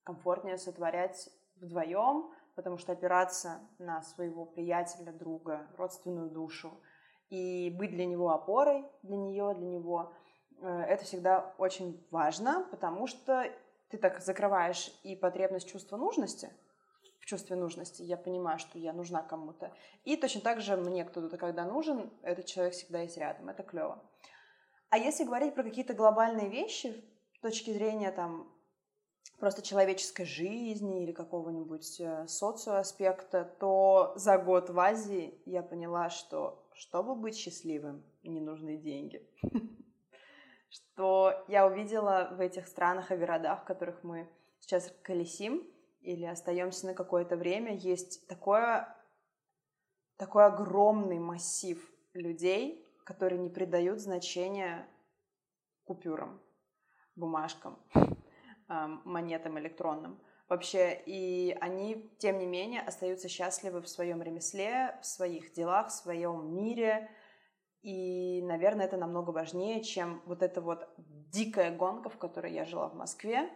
комфортнее 0.04 0.58
сотворять 0.58 1.30
вдвоем, 1.58 2.32
потому 2.56 2.78
что 2.78 2.94
опираться 2.94 3.60
на 3.78 4.02
своего 4.02 4.46
приятеля, 4.46 5.12
друга, 5.12 5.68
родственную 5.78 6.32
душу 6.32 6.82
и 7.30 7.70
быть 7.78 7.92
для 7.92 8.06
него 8.06 8.32
опорой, 8.32 8.86
для 9.04 9.18
нее, 9.18 9.54
для 9.56 9.68
него, 9.68 10.12
э, 10.12 10.25
это 10.62 11.04
всегда 11.04 11.54
очень 11.58 12.06
важно, 12.12 12.68
потому 12.72 13.08
что 13.08 13.52
ты 13.90 13.98
так 13.98 14.22
закрываешь 14.22 14.92
и 15.04 15.16
потребность 15.16 15.70
чувства 15.70 15.98
нужности, 15.98 16.50
в 17.20 17.26
чувстве 17.26 17.56
нужности, 17.56 18.04
я 18.04 18.18
понимаю, 18.18 18.60
что 18.60 18.78
я 18.78 18.94
нужна 18.94 19.24
кому-то. 19.24 19.74
И 20.04 20.16
точно 20.16 20.42
так 20.42 20.62
же 20.62 20.78
мне 20.78 21.04
кто-то, 21.04 21.38
когда 21.38 21.66
нужен, 21.66 22.12
этот 22.22 22.46
человек 22.46 22.74
всегда 22.74 23.02
есть 23.02 23.18
рядом, 23.18 23.50
это 23.50 23.64
клево. 23.64 24.04
А 24.90 24.98
если 25.00 25.24
говорить 25.24 25.56
про 25.56 25.64
какие-то 25.64 25.96
глобальные 25.96 26.50
вещи, 26.50 27.04
с 27.38 27.40
точки 27.42 27.72
зрения 27.72 28.12
там 28.12 28.48
просто 29.40 29.62
человеческой 29.62 30.26
жизни 30.26 31.04
или 31.04 31.12
какого-нибудь 31.12 32.00
э, 32.00 32.28
социоаспекта, 32.28 33.44
то 33.60 34.14
за 34.16 34.38
год 34.38 34.70
в 34.70 34.80
Азии 34.80 35.42
я 35.46 35.64
поняла, 35.64 36.10
что 36.10 36.64
чтобы 36.74 37.16
быть 37.16 37.36
счастливым, 37.36 38.04
не 38.24 38.40
нужны 38.40 38.78
деньги. 38.78 39.28
Что 40.70 41.46
я 41.48 41.66
увидела 41.68 42.30
в 42.32 42.40
этих 42.40 42.68
странах 42.68 43.12
и 43.12 43.16
городах, 43.16 43.62
в 43.62 43.66
которых 43.66 44.04
мы 44.04 44.30
сейчас 44.60 44.92
колесим 45.04 45.64
или 46.02 46.26
остаемся 46.26 46.88
на 46.88 46.94
какое-то 46.94 47.38
время, 47.38 47.76
есть 47.76 48.28
такое, 48.28 48.96
такой 50.18 50.46
огромный 50.46 51.20
массив 51.20 51.80
людей, 52.14 52.86
которые 53.06 53.40
не 53.40 53.50
придают 53.50 54.00
значения 54.00 54.88
купюрам, 55.86 56.42
бумажкам, 57.16 57.80
монетам 58.68 59.60
электронным. 59.60 60.20
Вообще, 60.48 61.02
и 61.06 61.58
они, 61.60 62.12
тем 62.20 62.38
не 62.38 62.46
менее, 62.46 62.82
остаются 62.82 63.28
счастливы 63.28 63.82
в 63.82 63.90
своем 63.90 64.22
ремесле, 64.22 64.98
в 65.02 65.06
своих 65.06 65.54
делах, 65.54 65.88
в 65.88 65.94
своем 65.94 66.56
мире. 66.56 67.10
И, 67.86 68.42
наверное, 68.42 68.88
это 68.88 68.98
намного 68.98 69.30
важнее, 69.30 69.84
чем 69.84 70.24
вот 70.26 70.42
эта 70.42 70.60
вот 70.60 70.90
дикая 70.98 71.70
гонка, 71.70 72.10
в 72.10 72.18
которой 72.18 72.52
я 72.52 72.66
жила 72.66 72.90
в 72.90 72.96
Москве, 72.96 73.48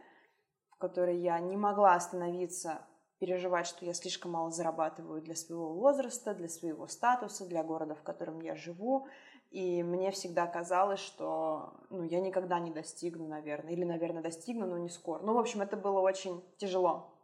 в 0.69 0.77
которой 0.77 1.17
я 1.17 1.39
не 1.39 1.57
могла 1.57 1.95
остановиться, 1.95 2.85
переживать, 3.17 3.65
что 3.65 3.85
я 3.85 3.93
слишком 3.95 4.33
мало 4.33 4.51
зарабатываю 4.51 5.23
для 5.23 5.33
своего 5.33 5.73
возраста, 5.73 6.35
для 6.35 6.47
своего 6.47 6.85
статуса, 6.85 7.47
для 7.47 7.63
города, 7.63 7.95
в 7.95 8.03
котором 8.03 8.39
я 8.41 8.53
живу. 8.53 9.07
И 9.49 9.81
мне 9.81 10.11
всегда 10.11 10.45
казалось, 10.45 10.99
что 10.99 11.73
ну, 11.89 12.03
я 12.03 12.21
никогда 12.21 12.59
не 12.59 12.69
достигну, 12.69 13.27
наверное. 13.27 13.73
Или, 13.73 13.83
наверное, 13.83 14.21
достигну, 14.21 14.67
но 14.67 14.77
не 14.77 14.89
скоро. 14.89 15.23
Ну, 15.23 15.33
в 15.33 15.39
общем, 15.39 15.63
это 15.63 15.75
было 15.75 16.01
очень 16.01 16.43
тяжело. 16.57 17.15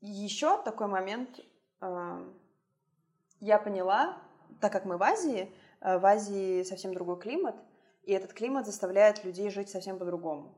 Еще 0.00 0.62
такой 0.62 0.86
момент 0.86 1.38
я 3.40 3.58
поняла, 3.58 4.18
так 4.60 4.72
как 4.72 4.84
мы 4.84 4.96
в 4.96 5.02
Азии, 5.02 5.52
э, 5.80 5.98
в 5.98 6.06
Азии 6.06 6.62
совсем 6.62 6.94
другой 6.94 7.18
климат, 7.18 7.56
и 8.04 8.12
этот 8.12 8.32
климат 8.32 8.66
заставляет 8.66 9.24
людей 9.24 9.50
жить 9.50 9.68
совсем 9.68 9.98
по-другому. 9.98 10.56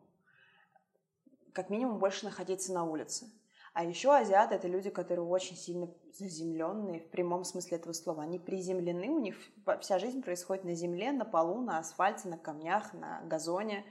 Как 1.53 1.71
минимум 1.71 1.99
больше 1.99 2.25
находиться 2.25 2.73
на 2.73 2.85
улице. 2.85 3.27
А 3.73 3.85
еще 3.85 4.15
азиаты— 4.15 4.55
это 4.57 4.69
люди, 4.69 4.91
которые 4.91 5.25
очень 5.25 5.57
сильно 5.57 5.89
заземленные 6.13 7.01
в 7.01 7.11
прямом 7.11 7.45
смысле 7.45 7.79
этого 7.79 7.93
слова. 7.93 8.23
Они 8.23 8.39
приземлены, 8.39 9.09
у 9.09 9.21
них 9.21 9.37
вся 9.81 9.99
жизнь 9.99 10.23
происходит 10.23 10.65
на 10.65 10.75
земле, 10.75 11.13
на 11.13 11.25
полу, 11.25 11.61
на 11.61 11.79
асфальте, 11.79 12.29
на 12.29 12.39
камнях, 12.39 12.93
на 12.93 13.21
газоне, 13.23 13.85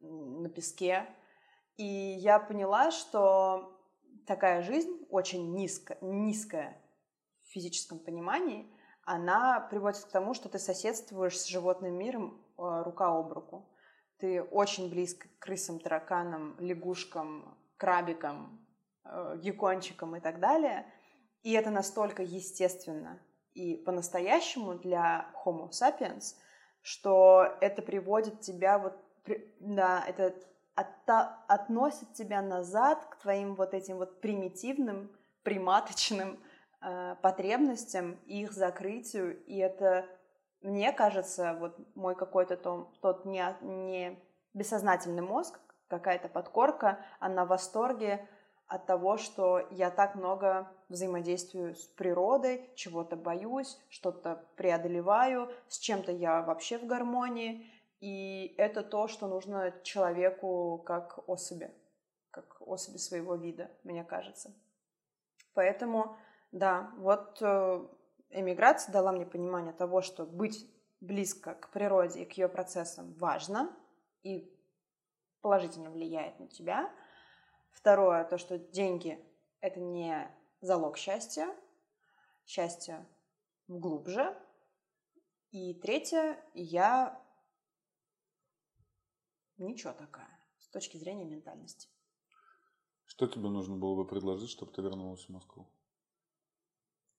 на 0.00 0.48
песке. 0.48 1.06
И 1.76 1.84
я 1.84 2.38
поняла, 2.38 2.90
что 2.90 3.76
такая 4.26 4.62
жизнь 4.62 5.06
очень 5.10 5.54
низко, 5.54 5.98
низкая 6.00 6.79
физическом 7.50 7.98
понимании, 7.98 8.70
она 9.04 9.60
приводит 9.60 10.04
к 10.04 10.10
тому, 10.10 10.34
что 10.34 10.48
ты 10.48 10.58
соседствуешь 10.58 11.38
с 11.38 11.46
животным 11.46 11.94
миром 11.94 12.40
э, 12.58 12.82
рука 12.84 13.08
об 13.08 13.32
руку. 13.32 13.68
Ты 14.18 14.42
очень 14.42 14.90
близко 14.90 15.28
к 15.28 15.38
крысам, 15.38 15.80
тараканам, 15.80 16.56
лягушкам, 16.58 17.56
крабикам, 17.76 18.60
Э, 19.12 19.36
геккончиком 19.42 20.14
и 20.16 20.20
так 20.20 20.40
далее. 20.40 20.86
И 21.42 21.52
это 21.52 21.70
настолько 21.70 22.22
естественно 22.22 23.18
и 23.54 23.76
по-настоящему 23.76 24.74
для 24.74 25.26
Homo 25.44 25.70
sapiens, 25.70 26.36
что 26.82 27.56
это 27.60 27.82
приводит 27.82 28.40
тебя 28.40 28.78
вот, 28.78 28.94
да, 29.58 30.04
это 30.06 30.34
от, 30.74 30.88
относит 31.48 32.12
тебя 32.12 32.42
назад 32.42 33.04
к 33.06 33.16
твоим 33.16 33.56
вот 33.56 33.74
этим 33.74 33.96
вот 33.96 34.20
примитивным, 34.20 35.10
приматочным 35.42 36.38
э, 36.82 37.16
потребностям, 37.22 38.12
их 38.26 38.52
закрытию, 38.52 39.42
и 39.44 39.56
это, 39.56 40.06
мне 40.62 40.92
кажется, 40.92 41.56
вот 41.58 41.76
мой 41.94 42.14
какой-то 42.14 42.56
том, 42.56 42.92
тот 43.00 43.24
не, 43.24 43.44
не 43.62 44.18
бессознательный 44.54 45.22
мозг, 45.22 45.58
какая-то 45.88 46.28
подкорка, 46.28 47.04
она 47.18 47.44
в 47.44 47.48
восторге 47.48 48.28
от 48.70 48.86
того, 48.86 49.16
что 49.16 49.66
я 49.72 49.90
так 49.90 50.14
много 50.14 50.70
взаимодействую 50.88 51.74
с 51.74 51.86
природой, 51.86 52.70
чего-то 52.76 53.16
боюсь, 53.16 53.76
что-то 53.88 54.46
преодолеваю, 54.56 55.50
с 55.66 55.78
чем-то 55.78 56.12
я 56.12 56.40
вообще 56.42 56.78
в 56.78 56.86
гармонии. 56.86 57.66
И 57.98 58.54
это 58.56 58.82
то, 58.84 59.08
что 59.08 59.26
нужно 59.26 59.74
человеку 59.82 60.78
как 60.86 61.28
особи, 61.28 61.74
как 62.30 62.58
особи 62.60 62.98
своего 62.98 63.34
вида, 63.34 63.72
мне 63.82 64.04
кажется. 64.04 64.54
Поэтому, 65.52 66.16
да, 66.52 66.92
вот 66.96 67.38
э, 67.40 67.86
эмиграция 68.30 68.92
дала 68.92 69.12
мне 69.12 69.26
понимание 69.26 69.72
того, 69.72 70.02
что 70.02 70.26
быть 70.26 70.66
близко 71.00 71.54
к 71.54 71.70
природе 71.70 72.22
и 72.22 72.24
к 72.26 72.32
ее 72.32 72.48
процессам 72.48 73.12
важно 73.14 73.74
и 74.22 74.52
положительно 75.40 75.90
влияет 75.90 76.38
на 76.38 76.48
тебя– 76.48 76.92
Второе, 77.70 78.24
то, 78.24 78.36
что 78.36 78.58
деньги– 78.58 79.18
это 79.60 79.80
не 79.80 80.30
залог 80.60 80.98
счастья, 80.98 81.48
счастье 82.44 83.06
глубже. 83.68 84.36
И 85.50 85.74
третье, 85.74 86.38
я 86.54 87.20
ничего 89.56 89.92
такая 89.92 90.38
с 90.58 90.68
точки 90.68 90.96
зрения 90.96 91.24
ментальности. 91.24 91.88
Что 93.04 93.26
тебе 93.26 93.48
нужно 93.48 93.76
было 93.76 93.96
бы 93.96 94.06
предложить, 94.06 94.50
чтобы 94.50 94.72
ты 94.72 94.82
вернулась 94.82 95.24
в 95.24 95.30
Москву? 95.30 95.68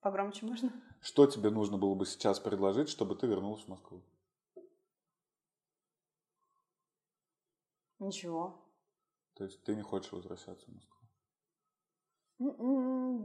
Погромче 0.02 0.46
можно? 0.46 0.72
Что 1.02 1.28
тебе 1.28 1.52
нужно 1.52 1.78
было 1.78 1.94
бы 1.94 2.06
сейчас 2.06 2.40
предложить, 2.40 2.90
чтобы 2.90 3.16
ты 3.16 3.28
вернулась 3.28 3.64
в 3.64 3.68
Москву? 3.68 4.02
Ничего. 8.00 8.60
То 9.36 9.44
есть 9.44 9.64
ты 9.64 9.76
не 9.76 9.84
хочешь 9.84 10.12
возвращаться 10.12 10.66
в 10.66 10.74
Москву? 10.74 10.98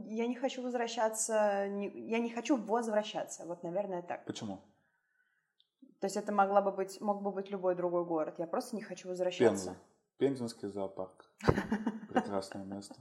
Я 0.07 0.27
не 0.27 0.35
хочу 0.35 0.61
возвращаться, 0.61 1.33
я 1.65 2.19
не 2.19 2.29
хочу 2.29 2.55
возвращаться, 2.55 3.45
вот, 3.45 3.63
наверное, 3.63 4.03
так. 4.03 4.25
Почему? 4.25 4.61
То 5.99 6.05
есть 6.05 6.15
это 6.15 6.31
могла 6.31 6.61
бы 6.61 6.71
быть, 6.71 7.01
мог 7.01 7.23
бы 7.23 7.31
быть 7.31 7.49
любой 7.49 7.73
другой 7.73 8.05
город. 8.05 8.35
Я 8.37 8.45
просто 8.45 8.75
не 8.75 8.83
хочу 8.83 9.09
возвращаться. 9.09 9.69
Пенза. 9.69 9.77
Пензенский 10.17 10.67
зоопарк. 10.67 11.25
Прекрасное 12.13 12.63
место. 12.63 12.95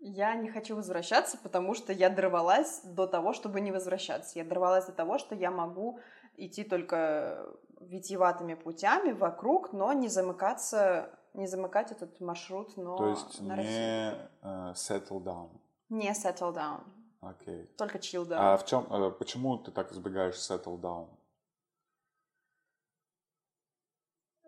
Я 0.00 0.34
не 0.34 0.48
хочу 0.50 0.76
возвращаться, 0.76 1.38
потому 1.42 1.74
что 1.74 1.92
я 1.92 2.08
дорвалась 2.08 2.82
до 2.84 3.06
того, 3.06 3.32
чтобы 3.32 3.60
не 3.60 3.72
возвращаться. 3.72 4.38
Я 4.38 4.44
дорвалась 4.44 4.86
до 4.86 4.92
того, 4.92 5.18
что 5.18 5.34
я 5.34 5.50
могу 5.50 5.98
идти 6.36 6.62
только 6.62 7.46
витиеватыми 7.80 8.54
путями 8.54 9.12
вокруг, 9.12 9.72
но 9.72 9.92
не 9.92 10.08
замыкаться 10.08 11.10
не 11.34 11.46
замыкать 11.46 11.92
этот 11.92 12.20
маршрут, 12.20 12.76
но 12.76 12.96
То 12.96 13.08
есть 13.10 13.40
на 13.40 13.56
не 13.56 14.14
uh, 14.42 14.72
settle 14.74 15.22
down? 15.22 15.50
Не 15.88 16.10
settle 16.10 16.52
down. 16.54 16.80
Окей. 17.20 17.62
Okay. 17.62 17.66
Только 17.76 17.98
chill 17.98 18.26
down. 18.26 18.38
А 18.38 18.56
в 18.56 18.66
чем, 18.66 18.84
uh, 18.84 19.10
почему 19.12 19.56
ты 19.58 19.70
так 19.70 19.92
избегаешь 19.92 20.34
settle 20.34 20.80
down? 20.80 21.08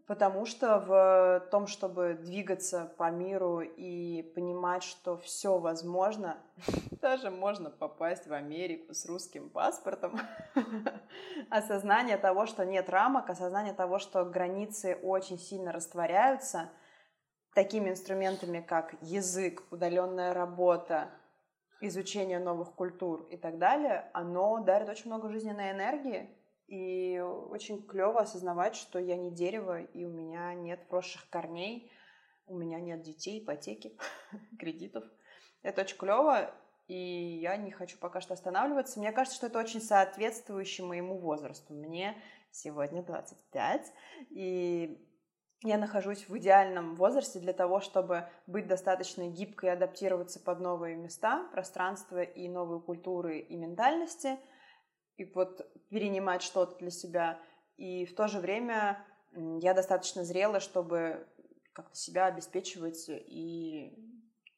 Потому 0.06 0.44
что 0.44 0.80
в 0.80 1.48
том, 1.52 1.68
чтобы 1.68 2.14
двигаться 2.14 2.92
по 2.98 3.10
миру 3.12 3.60
и 3.60 4.09
понимать, 4.70 4.82
что 4.84 5.16
все 5.16 5.58
возможно, 5.58 6.36
даже 7.02 7.30
можно 7.30 7.70
попасть 7.70 8.26
в 8.26 8.32
Америку 8.32 8.94
с 8.94 9.06
русским 9.06 9.50
паспортом, 9.50 10.18
осознание 11.50 12.16
того, 12.16 12.46
что 12.46 12.64
нет 12.64 12.88
рамок, 12.88 13.30
осознание 13.30 13.74
того, 13.74 13.98
что 13.98 14.24
границы 14.24 14.96
очень 15.02 15.38
сильно 15.38 15.72
растворяются, 15.72 16.70
такими 17.54 17.90
инструментами, 17.90 18.60
как 18.60 18.94
язык, 19.02 19.62
удаленная 19.72 20.32
работа, 20.34 21.10
изучение 21.80 22.38
новых 22.38 22.74
культур 22.74 23.26
и 23.30 23.36
так 23.36 23.58
далее, 23.58 24.08
оно 24.12 24.62
дарит 24.62 24.88
очень 24.88 25.06
много 25.06 25.30
жизненной 25.30 25.72
энергии, 25.72 26.36
и 26.68 27.18
очень 27.18 27.82
клево 27.82 28.20
осознавать, 28.20 28.76
что 28.76 29.00
я 29.00 29.16
не 29.16 29.32
дерево, 29.32 29.80
и 29.80 30.04
у 30.04 30.10
меня 30.10 30.54
нет 30.54 30.86
прошлых 30.88 31.28
корней, 31.28 31.90
у 32.50 32.56
меня 32.56 32.80
нет 32.80 33.02
детей, 33.02 33.42
ипотеки, 33.42 33.96
кредитов. 34.58 35.04
Это 35.62 35.82
очень 35.82 35.96
клево, 35.96 36.54
и 36.88 37.38
я 37.40 37.56
не 37.56 37.70
хочу 37.70 37.98
пока 37.98 38.20
что 38.20 38.34
останавливаться. 38.34 38.98
Мне 38.98 39.12
кажется, 39.12 39.36
что 39.36 39.46
это 39.46 39.58
очень 39.58 39.80
соответствующе 39.80 40.82
моему 40.82 41.18
возрасту. 41.18 41.74
Мне 41.74 42.16
сегодня 42.50 43.02
25, 43.02 43.92
и 44.30 45.06
я 45.62 45.78
нахожусь 45.78 46.28
в 46.28 46.36
идеальном 46.38 46.96
возрасте 46.96 47.38
для 47.38 47.52
того, 47.52 47.80
чтобы 47.80 48.28
быть 48.46 48.66
достаточно 48.66 49.28
гибкой 49.28 49.70
и 49.70 49.72
адаптироваться 49.72 50.40
под 50.40 50.60
новые 50.60 50.96
места, 50.96 51.48
пространства 51.52 52.22
и 52.22 52.48
новые 52.48 52.80
культуры 52.80 53.38
и 53.38 53.56
ментальности– 53.56 54.38
и 55.20 55.30
вот 55.34 55.60
перенимать 55.90 56.40
что-то 56.40 56.76
для 56.76 56.90
себя. 56.90 57.38
И 57.76 58.06
в 58.06 58.14
то 58.14 58.26
же 58.26 58.40
время 58.40 59.04
я 59.60 59.74
достаточно 59.74 60.24
зрела, 60.24 60.60
чтобы 60.60 61.28
как-то 61.72 61.96
себя 61.96 62.26
обеспечивать 62.26 63.06
и 63.08 63.94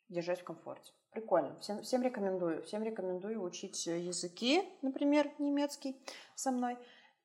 держать 0.09 0.41
в 0.41 0.45
комфорте. 0.45 0.93
Прикольно. 1.11 1.59
Всем, 1.61 1.83
всем 1.83 2.03
рекомендую. 2.03 2.63
Всем 2.63 2.83
рекомендую 2.83 3.43
учить 3.43 3.87
языки, 3.87 4.63
например, 4.81 5.31
немецкий 5.39 5.97
со 6.35 6.51
мной 6.51 6.79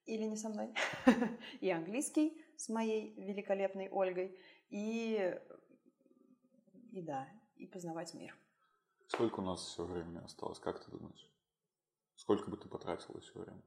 или 0.08 0.24
не 0.24 0.38
со 0.38 0.50
мной, 0.50 0.74
и 1.62 1.70
английский 1.70 2.42
с 2.56 2.70
моей 2.70 3.14
великолепной 3.16 3.90
Ольгой, 3.90 4.40
и, 4.70 5.38
и 6.92 7.02
да, 7.02 7.28
и 7.58 7.68
познавать 7.68 8.14
мир. 8.14 8.36
Сколько 9.08 9.42
у 9.42 9.44
нас 9.44 9.62
все 9.62 9.84
времени 9.84 10.24
осталось, 10.24 10.60
как 10.60 10.84
ты 10.84 10.92
думаешь? 10.92 11.30
Сколько 12.16 12.50
бы 12.50 12.58
ты 12.58 12.68
потратила 12.68 13.18
еще 13.18 13.38
время? 13.38 13.62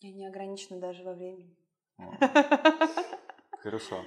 Я 0.00 0.12
не 0.12 0.26
ограничена 0.26 0.80
даже 0.80 1.04
во 1.04 1.14
времени. 1.14 1.56
Хорошо. 3.60 4.04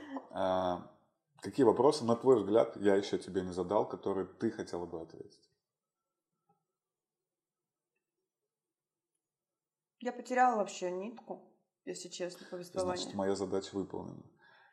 Какие 1.42 1.66
вопросы, 1.66 2.04
на 2.04 2.16
твой 2.16 2.38
взгляд, 2.38 2.76
я 2.78 2.96
еще 2.96 3.18
тебе 3.18 3.42
не 3.42 3.54
задал, 3.54 3.88
которые 3.88 4.28
ты 4.28 4.52
хотела 4.52 4.86
бы 4.86 5.02
ответить? 5.02 5.50
Я 10.02 10.12
потеряла 10.12 10.58
вообще 10.58 10.92
нитку, 10.92 11.54
если 11.86 12.10
честно, 12.10 12.46
повествования. 12.50 12.98
Значит, 12.98 13.16
моя 13.16 13.36
задача 13.36 13.76
выполнена. 13.76 14.24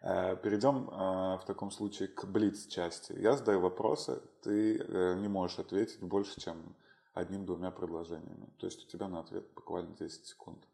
Э, 0.01 0.37
Перейдем 0.37 0.89
э, 0.89 1.39
в 1.39 1.45
таком 1.47 1.71
случае 1.71 2.09
к 2.09 2.25
блиц-части. 2.27 3.13
Я 3.13 3.37
задаю 3.37 3.61
вопросы, 3.61 4.23
ты 4.43 4.79
э, 4.79 5.15
не 5.17 5.29
можешь 5.29 5.59
ответить 5.59 6.01
больше, 6.01 6.41
чем 6.41 6.77
одним-двумя 7.15 7.71
предложениями. 7.71 8.47
То 8.59 8.67
есть 8.67 8.85
у 8.85 8.89
тебя 8.89 9.09
на 9.09 9.21
ответ 9.21 9.53
буквально 9.55 9.97
10 9.97 10.27
секунд. 10.27 10.65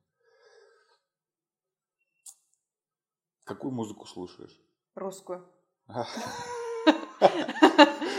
Какую 3.44 3.72
музыку 3.72 4.07
слушаешь? 4.07 4.61
Русскую. 4.94 5.46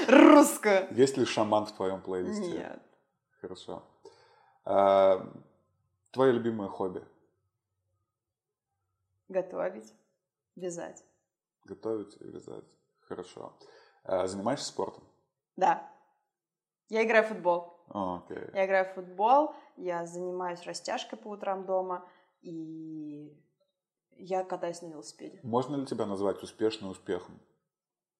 Русскую. 0.08 0.88
Есть 0.96 1.18
ли 1.18 1.26
шаман 1.26 1.66
в 1.66 1.72
твоем 1.74 2.02
плейлисте? 2.02 2.52
Нет. 2.52 2.82
Хорошо. 3.42 3.84
А, 4.66 5.28
твое 6.12 6.32
любимое 6.32 6.70
хобби? 6.70 7.04
Готовить, 9.28 9.94
вязать. 10.56 11.04
Готовить 11.66 12.16
и 12.22 12.26
вязать. 12.26 12.66
Хорошо. 13.02 13.58
А, 14.04 14.28
занимаешься 14.28 14.68
спортом? 14.68 15.04
Да. 15.56 15.90
Я 16.90 17.04
играю 17.04 17.26
в 17.26 17.30
футбол. 17.30 17.74
Okay. 17.90 18.52
Я 18.54 18.66
играю 18.66 18.86
в 18.86 18.94
футбол, 18.94 19.54
я 19.76 20.06
занимаюсь 20.06 20.64
растяжкой 20.64 21.20
по 21.20 21.30
утрам 21.30 21.66
дома, 21.66 22.08
и 22.42 23.38
я 24.12 24.44
катаюсь 24.44 24.82
на 24.82 24.88
велосипеде. 24.88 25.40
Можно 25.44 25.76
ли 25.76 25.86
тебя 25.86 26.06
назвать 26.06 26.42
успешным 26.42 26.92
успехом? 26.92 27.40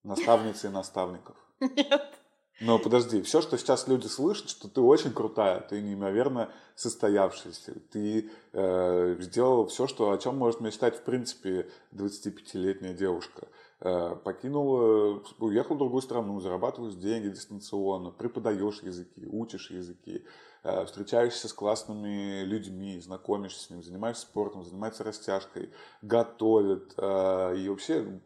Наставницей 0.04 0.70
наставников? 0.70 1.36
Нет. 1.60 2.20
Но 2.60 2.78
подожди, 2.78 3.20
все, 3.22 3.42
что 3.42 3.58
сейчас 3.58 3.88
люди 3.88 4.06
слышат, 4.06 4.48
что 4.48 4.68
ты 4.68 4.80
очень 4.80 5.12
крутая, 5.12 5.60
ты 5.60 5.82
неимоверно 5.82 6.52
состоявшаяся, 6.76 7.74
ты 7.90 8.30
э, 8.52 9.16
сделала 9.18 9.66
все, 9.66 9.88
что, 9.88 10.12
о 10.12 10.18
чем 10.18 10.38
может 10.38 10.60
мечтать 10.60 10.96
в 10.96 11.02
принципе 11.02 11.68
25-летняя 11.92 12.94
девушка. 12.94 13.48
Э, 13.80 14.14
покинул, 14.22 15.22
уехал 15.40 15.74
в 15.74 15.78
другую 15.78 16.00
страну, 16.00 16.38
зарабатываешь 16.40 16.94
деньги 16.94 17.28
дистанционно, 17.28 18.10
преподаешь 18.10 18.82
языки, 18.82 19.26
учишь 19.26 19.70
языки, 19.70 20.24
э, 20.62 20.84
встречаешься 20.84 21.48
с 21.48 21.52
классными 21.52 22.44
людьми, 22.44 23.00
знакомишься 23.00 23.64
с 23.64 23.70
ними, 23.70 23.82
занимаешься 23.82 24.22
спортом, 24.22 24.62
занимаешься 24.62 25.02
растяжкой, 25.02 25.70
готовит 26.02 26.94
э, 26.98 27.56
и 27.58 27.68
вообще 27.68 28.20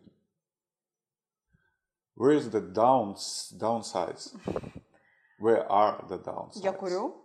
Where 2.18 2.32
is 2.32 2.50
the 2.50 2.60
downs, 2.60 3.54
downsides? 3.60 4.34
Where 5.38 5.70
are 5.70 6.04
the 6.08 6.18
downsides? 6.18 6.64
Я 6.64 6.72
курю, 6.72 7.24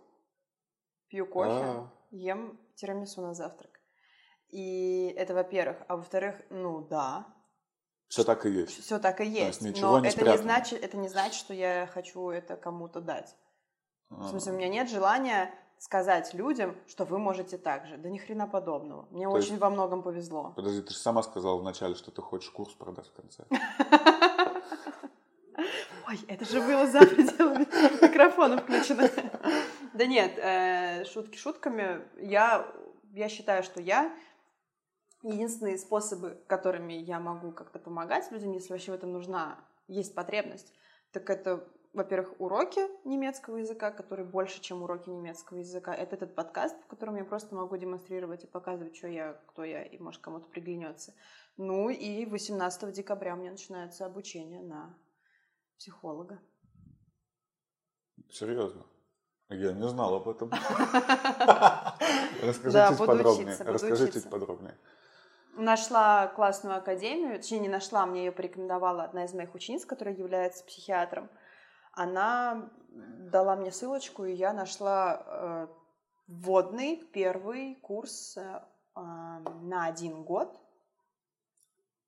пью 1.08 1.26
кофе, 1.26 1.50
а. 1.50 1.90
ем 2.12 2.60
тирамису 2.76 3.20
на 3.20 3.34
завтрак. 3.34 3.72
И 4.50 5.12
это, 5.16 5.34
во-первых. 5.34 5.78
А 5.88 5.96
во-вторых, 5.96 6.36
ну 6.48 6.86
да, 6.86 7.26
все 8.06 8.22
так 8.22 8.46
и 8.46 8.50
есть. 8.50 8.84
Все 8.84 9.00
так 9.00 9.20
и 9.20 9.26
есть. 9.26 9.62
есть 9.62 9.80
но 9.80 9.98
не 9.98 10.08
это, 10.08 10.24
не 10.24 10.38
значит, 10.38 10.80
это 10.80 10.96
не 10.96 11.08
значит, 11.08 11.34
что 11.34 11.52
я 11.52 11.88
хочу 11.92 12.30
это 12.30 12.56
кому-то 12.56 13.00
дать. 13.00 13.34
А-а-а. 14.10 14.22
В 14.22 14.30
смысле, 14.30 14.52
у 14.52 14.56
меня 14.56 14.68
нет 14.68 14.88
желания 14.88 15.52
сказать 15.78 16.32
людям, 16.34 16.76
что 16.86 17.04
вы 17.04 17.18
можете 17.18 17.58
так 17.58 17.86
же. 17.86 17.96
Да 17.96 18.08
ни 18.08 18.18
хрена 18.18 18.46
подобного. 18.46 19.08
Мне 19.10 19.24
То 19.24 19.32
очень 19.32 19.50
есть... 19.50 19.60
во 19.60 19.70
многом 19.70 20.04
повезло. 20.04 20.52
Подожди, 20.54 20.82
ты 20.82 20.92
же 20.92 20.98
сама 20.98 21.24
сказала 21.24 21.58
вначале, 21.58 21.96
что 21.96 22.12
ты 22.12 22.22
хочешь 22.22 22.50
курс 22.50 22.72
продать 22.74 23.08
в 23.08 23.12
конце. 23.14 23.44
Ой, 26.06 26.20
это 26.28 26.44
же 26.44 26.60
было 26.60 26.86
за 26.86 27.00
пределами 27.06 27.66
микрофона 28.02 28.58
включено. 28.58 29.08
Да 29.94 30.06
нет, 30.06 30.38
э, 30.38 31.04
шутки 31.04 31.36
шутками. 31.36 32.02
Я, 32.20 32.66
я 33.12 33.28
считаю, 33.28 33.62
что 33.62 33.80
я 33.80 34.12
единственные 35.22 35.78
способы, 35.78 36.38
которыми 36.46 36.92
я 36.92 37.20
могу 37.20 37.52
как-то 37.52 37.78
помогать 37.78 38.30
людям, 38.30 38.52
если 38.52 38.72
вообще 38.72 38.92
в 38.92 38.94
этом 38.96 39.12
нужна, 39.12 39.58
есть 39.88 40.14
потребность, 40.14 40.72
так 41.12 41.30
это, 41.30 41.66
во-первых, 41.92 42.40
уроки 42.40 42.80
немецкого 43.06 43.58
языка, 43.58 43.90
которые 43.90 44.26
больше, 44.26 44.60
чем 44.60 44.82
уроки 44.82 45.08
немецкого 45.08 45.58
языка. 45.58 45.94
Это 45.94 46.16
этот 46.16 46.34
подкаст, 46.34 46.76
в 46.82 46.86
котором 46.86 47.16
я 47.16 47.24
просто 47.24 47.54
могу 47.54 47.76
демонстрировать 47.76 48.44
и 48.44 48.48
показывать, 48.48 48.96
что 48.96 49.08
я, 49.08 49.40
кто 49.46 49.64
я, 49.64 49.82
и, 49.82 49.98
может, 49.98 50.20
кому-то 50.20 50.48
приглянется. 50.48 51.14
Ну 51.56 51.88
и 51.88 52.26
18 52.26 52.92
декабря 52.92 53.34
у 53.34 53.38
меня 53.38 53.52
начинается 53.52 54.04
обучение 54.04 54.60
на 54.60 54.94
психолога. 55.78 56.40
Серьезно? 58.30 58.86
Я 59.48 59.72
не 59.72 59.88
знал 59.88 60.14
об 60.14 60.28
этом. 60.28 60.50
Расскажите 62.42 62.96
подробнее. 62.98 63.56
Расскажите 63.60 64.20
подробнее 64.22 64.78
нашла 65.56 66.28
классную 66.28 66.78
академию, 66.78 67.36
точнее 67.36 67.60
не 67.60 67.68
нашла, 67.68 68.06
мне 68.06 68.26
ее 68.26 68.32
порекомендовала 68.32 69.04
одна 69.04 69.24
из 69.24 69.34
моих 69.34 69.54
учениц, 69.54 69.84
которая 69.84 70.14
является 70.14 70.64
психиатром. 70.64 71.30
Она 71.92 72.70
дала 72.88 73.56
мне 73.56 73.70
ссылочку, 73.70 74.24
и 74.24 74.32
я 74.32 74.52
нашла 74.52 75.22
э, 75.26 75.66
вводный 76.26 76.96
первый 77.12 77.76
курс 77.76 78.36
э, 78.36 78.60
на 78.96 79.86
один 79.86 80.24
год 80.24 80.60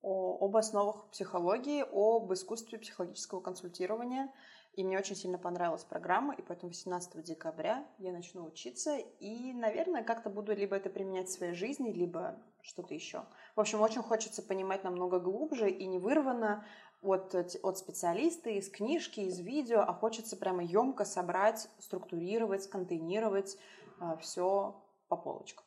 о, 0.07 0.37
об 0.39 0.55
основах 0.55 1.09
психологии, 1.09 1.83
об 1.91 2.31
искусстве 2.31 2.79
психологического 2.79 3.41
консультирования. 3.41 4.31
И 4.73 4.83
мне 4.83 4.97
очень 4.97 5.15
сильно 5.15 5.37
понравилась 5.37 5.83
программа, 5.83 6.33
и 6.35 6.41
поэтому 6.41 6.69
18 6.69 7.21
декабря 7.23 7.85
я 7.97 8.11
начну 8.13 8.45
учиться, 8.45 8.95
и, 8.97 9.51
наверное, 9.51 10.03
как-то 10.03 10.29
буду 10.29 10.55
либо 10.55 10.75
это 10.75 10.89
применять 10.89 11.27
в 11.27 11.33
своей 11.33 11.53
жизни, 11.53 11.91
либо 11.91 12.39
что-то 12.61 12.93
еще. 12.93 13.25
В 13.55 13.59
общем, 13.59 13.81
очень 13.81 14.03
хочется 14.03 14.43
понимать 14.43 14.83
намного 14.83 15.19
глубже 15.19 15.69
и 15.69 15.85
не 15.87 15.97
вырвано 15.97 16.63
от, 17.01 17.33
от 17.35 17.77
специалиста, 17.77 18.51
из 18.51 18.69
книжки, 18.69 19.19
из 19.21 19.39
видео, 19.39 19.81
а 19.81 19.93
хочется 19.93 20.37
прямо 20.37 20.63
емко 20.63 21.05
собрать, 21.05 21.67
структурировать, 21.79 22.63
сконтейнировать 22.63 23.55
э, 23.55 23.57
а, 23.99 24.17
все 24.17 24.81
по 25.07 25.17
полочкам. 25.17 25.65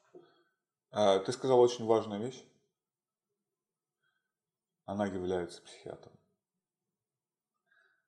А, 0.93 1.19
ты 1.19 1.33
сказала 1.33 1.61
очень 1.61 1.85
важную 1.85 2.23
вещь. 2.23 2.45
Она 4.91 5.07
является 5.07 5.63
психиатром. 5.63 6.13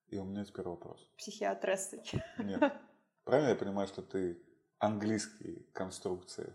И 0.09 0.19
у 0.19 0.25
меня 0.25 0.45
теперь 0.45 0.67
вопрос. 0.67 1.01
Психиатрессой. 1.17 2.03
Нет. 2.39 2.61
Правильно 3.25 3.51
я 3.51 3.55
понимаю, 3.55 3.87
что 3.87 4.03
ты 4.03 4.43
английские 4.79 5.63
конструкции 5.73 6.53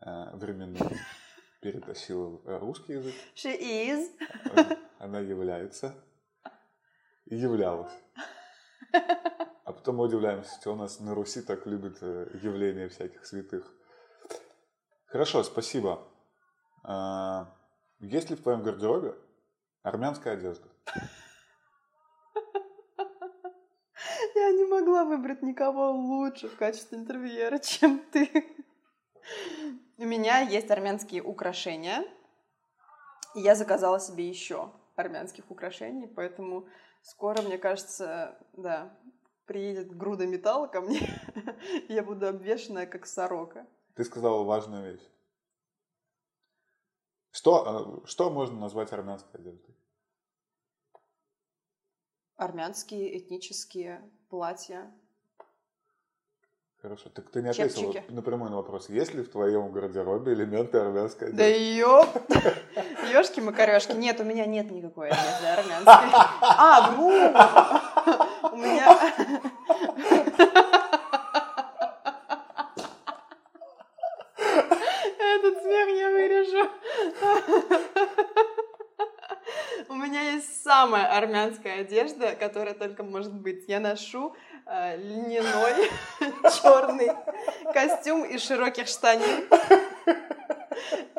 э, 0.00 0.36
временные 0.36 0.98
перетащила 1.62 2.28
в 2.28 2.58
русский 2.58 2.94
язык? 2.94 3.14
She 3.36 3.56
is. 3.56 4.10
Она 4.98 5.20
является 5.20 5.94
и 7.26 7.36
являлась. 7.36 7.92
А 8.92 9.72
потом 9.72 9.96
мы 9.96 10.06
удивляемся, 10.06 10.60
что 10.60 10.72
у 10.72 10.76
нас 10.76 10.98
на 10.98 11.14
Руси 11.14 11.40
так 11.40 11.66
любят 11.66 11.98
э, 12.00 12.30
явления 12.42 12.88
всяких 12.88 13.24
святых. 13.24 13.72
Хорошо, 15.06 15.44
спасибо. 15.44 16.04
Есть 18.04 18.28
ли 18.28 18.36
в 18.36 18.42
твоем 18.42 18.62
гардеробе 18.62 19.14
армянская 19.82 20.34
одежда? 20.34 20.68
Я 24.34 24.52
не 24.52 24.66
могла 24.66 25.04
выбрать 25.04 25.40
никого 25.42 25.90
лучше 25.92 26.48
в 26.48 26.56
качестве 26.56 26.98
интервьюера, 26.98 27.58
чем 27.62 28.00
ты. 28.12 28.30
У 29.96 30.04
меня 30.04 30.40
есть 30.40 30.70
армянские 30.70 31.22
украшения. 31.22 32.04
И 33.34 33.40
я 33.40 33.54
заказала 33.54 33.98
себе 33.98 34.28
еще 34.28 34.70
армянских 34.96 35.50
украшений, 35.50 36.06
поэтому 36.06 36.68
скоро, 37.00 37.40
мне 37.40 37.56
кажется, 37.56 38.38
да, 38.52 38.96
приедет 39.46 39.96
груда 39.96 40.26
металла 40.26 40.66
ко 40.66 40.82
мне, 40.82 41.00
и 41.88 41.94
я 41.94 42.02
буду 42.02 42.28
обвешанная, 42.28 42.86
как 42.86 43.06
сорока. 43.06 43.66
Ты 43.94 44.04
сказала 44.04 44.44
важную 44.44 44.92
вещь. 44.92 45.13
Что, 47.44 48.00
э, 48.02 48.06
что 48.08 48.30
можно 48.30 48.58
назвать 48.58 48.90
армянской 48.94 49.38
одеждой? 49.38 49.74
Армянские 52.36 53.18
этнические 53.18 54.00
платья. 54.30 54.90
Хорошо. 56.80 57.10
Так 57.10 57.28
ты 57.30 57.42
не 57.42 57.50
ответила 57.50 57.92
Чепчики. 57.92 58.10
напрямую 58.10 58.50
на 58.50 58.56
вопрос. 58.56 58.88
Есть 58.88 59.12
ли 59.12 59.22
в 59.22 59.30
твоем 59.30 59.72
гардеробе 59.72 60.32
элементы 60.32 60.78
армянской 60.78 61.32
Да 61.32 61.44
одежды? 61.44 61.74
ёп! 61.74 62.08
Ёшки 63.12 63.40
макарешки. 63.40 63.92
Нет, 63.92 64.18
у 64.20 64.24
меня 64.24 64.46
нет 64.46 64.70
никакой 64.70 65.10
одежды 65.10 65.46
армянской. 65.46 65.94
А, 66.40 66.92
вру! 66.92 67.08
У 68.52 68.56
меня... 68.56 68.98
Этот 75.18 75.62
смех 75.62 75.88
я 75.88 76.10
вырежу. 76.10 76.70
У 79.88 79.94
меня 79.94 80.20
есть 80.32 80.62
самая 80.62 81.03
армянская 81.16 81.80
одежда, 81.82 82.34
которая 82.34 82.74
только 82.74 83.04
может 83.04 83.32
быть. 83.32 83.64
Я 83.68 83.78
ношу 83.78 84.34
э, 84.66 84.96
льняной 84.96 85.90
черный 86.60 87.12
костюм 87.72 88.24
из 88.24 88.42
широких 88.44 88.88
штанин 88.88 89.48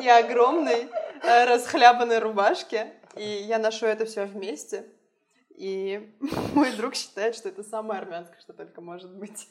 и 0.02 0.08
огромной 0.08 0.90
э, 1.24 1.46
расхлябанной 1.46 2.20
рубашке. 2.20 2.94
И 3.16 3.24
я 3.24 3.58
ношу 3.58 3.86
это 3.86 4.06
все 4.06 4.26
вместе. 4.26 4.86
И 5.56 6.14
мой 6.54 6.72
друг 6.74 6.96
считает, 6.96 7.36
что 7.36 7.48
это 7.48 7.64
самое 7.64 8.02
армянское, 8.02 8.40
что 8.42 8.52
только 8.52 8.82
может 8.82 9.16
быть. 9.16 9.48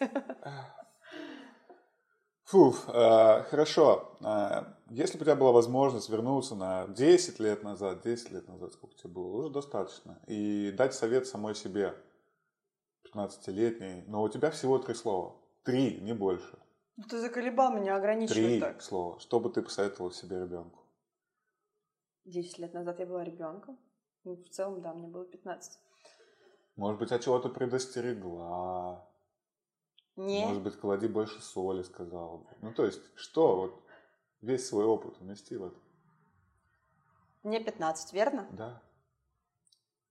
Фу, 2.45 2.75
э, 2.89 3.43
хорошо. 3.45 4.17
Э, 4.21 4.65
если 4.91 5.17
бы 5.17 5.23
у 5.23 5.25
тебя 5.25 5.37
была 5.37 5.53
возможность 5.53 6.11
вернуться 6.11 6.55
на 6.55 6.87
10 6.89 7.41
лет 7.41 7.63
назад, 7.63 8.03
10 8.03 8.31
лет 8.33 8.49
назад, 8.49 8.75
сколько 8.75 8.95
тебе 8.97 9.11
было, 9.11 9.37
уже 9.39 9.51
достаточно, 9.51 10.21
и 10.27 10.71
дать 10.73 10.95
совет 10.95 11.27
самой 11.27 11.55
себе, 11.55 11.95
15-летней, 13.15 14.05
но 14.07 14.23
у 14.23 14.29
тебя 14.29 14.51
всего 14.51 14.79
три 14.79 14.95
слова. 14.95 15.37
Три, 15.63 16.01
не 16.01 16.13
больше. 16.13 16.59
Ну, 16.97 17.05
Ты 17.09 17.19
заколебал 17.21 17.73
меня 17.73 17.97
ограничивать 17.97 18.37
Три 18.37 18.61
так. 18.61 18.83
слова. 18.83 19.19
Что 19.19 19.41
бы 19.41 19.51
ты 19.51 19.63
посоветовал 19.63 20.13
себе 20.13 20.41
ребенку? 20.41 20.81
Десять 22.25 22.59
лет 22.59 22.75
назад 22.75 23.01
я 23.01 23.07
была 23.07 23.25
ребенком. 23.25 23.79
Ну, 24.25 24.37
в 24.37 24.49
целом, 24.51 24.81
да, 24.83 24.93
мне 24.95 25.09
было 25.09 25.25
15. 25.25 25.79
Может 26.77 26.99
быть, 27.01 27.13
от 27.13 27.23
чего-то 27.23 27.49
предостерегла. 27.49 29.09
Не. 30.17 30.47
Может 30.47 30.63
быть, 30.63 30.77
клади 30.79 31.09
больше 31.09 31.41
соли, 31.43 31.83
сказала 31.83 32.39
бы. 32.39 32.47
Ну, 32.61 32.73
то 32.73 32.85
есть, 32.85 33.03
что 33.17 33.57
вот 33.57 33.83
весь 34.41 34.67
свой 34.69 34.85
опыт 34.85 35.21
умести 35.21 35.57
в 35.57 35.65
это? 35.67 35.77
Мне 37.43 37.63
15, 37.63 38.13
верно? 38.13 38.47
Да. 38.53 38.83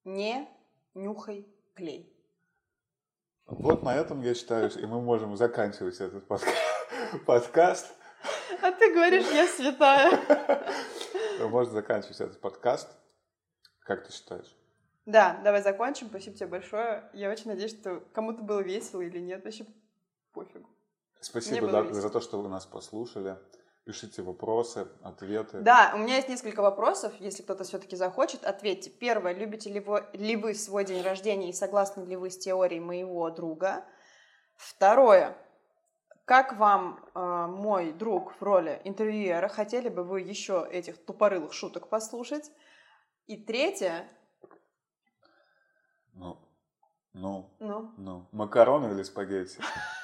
Не 0.04 0.48
нюхай 0.94 1.48
клей. 1.74 2.10
Вот 3.46 3.84
на 3.84 3.96
этом, 3.96 4.22
я 4.22 4.34
считаю, 4.34 4.70
и 4.72 4.86
мы 4.86 5.02
можем 5.02 5.36
заканчивать 5.38 6.00
этот 6.00 6.28
подка- 6.28 6.54
подкаст. 7.26 7.94
А 8.62 8.72
ты 8.72 8.94
говоришь, 8.94 9.30
я 9.32 9.48
святая. 9.48 10.20
Можно 11.50 11.74
заканчивать 11.74 12.22
этот 12.22 12.40
подкаст. 12.40 12.90
Как 13.80 14.06
ты 14.06 14.14
считаешь? 14.14 14.56
Да, 15.06 15.42
давай 15.44 15.62
закончим. 15.62 16.08
Спасибо 16.08 16.38
тебе 16.38 16.48
большое. 16.48 17.10
Я 17.14 17.30
очень 17.30 17.48
надеюсь, 17.48 17.78
что 17.78 18.00
кому-то 18.14 18.44
было 18.44 18.62
весело 18.62 19.02
или 19.02 19.20
нет. 19.20 19.44
Вообще. 19.44 19.66
Спасибо 21.24 21.62
было 21.62 21.72
да, 21.72 21.82
весело. 21.82 22.02
за 22.02 22.10
то, 22.10 22.20
что 22.20 22.42
вы 22.42 22.50
нас 22.50 22.66
послушали. 22.66 23.38
Пишите 23.86 24.22
вопросы, 24.22 24.88
ответы. 25.02 25.60
Да, 25.60 25.92
у 25.96 25.98
меня 25.98 26.16
есть 26.16 26.30
несколько 26.30 26.62
вопросов, 26.62 27.14
если 27.20 27.44
кто-то 27.44 27.66
все-таки 27.66 27.98
захочет, 27.98 28.46
ответьте. 28.46 28.90
Первое, 28.90 29.34
любите 29.34 29.70
ли 29.70 29.82
вы, 29.82 30.06
ли 30.14 30.38
вы 30.38 30.54
свой 30.54 30.86
день 30.86 31.04
рождения 31.04 31.50
и 31.50 31.54
согласны 31.54 32.04
ли 32.06 32.16
вы 32.16 32.30
с 32.30 32.38
теорией 32.38 32.80
моего 32.80 33.30
друга? 33.30 33.84
Второе, 34.56 35.36
как 36.24 36.58
вам 36.58 37.04
э, 37.14 37.48
мой 37.48 37.92
друг 37.92 38.34
в 38.40 38.42
роли 38.42 38.80
интервьюера? 38.86 39.50
Хотели 39.50 39.90
бы 39.90 40.04
вы 40.04 40.22
еще 40.22 40.66
этих 40.72 41.04
тупорылых 41.04 41.52
шуток 41.52 41.90
послушать? 41.90 42.52
И 43.28 43.36
третье, 43.36 44.08
Ну, 46.14 46.38
ну, 47.14 47.50
ну, 47.60 47.92
ну. 47.98 48.28
Макароны 48.32 48.94
или 48.94 49.04
спагетти? 49.04 49.60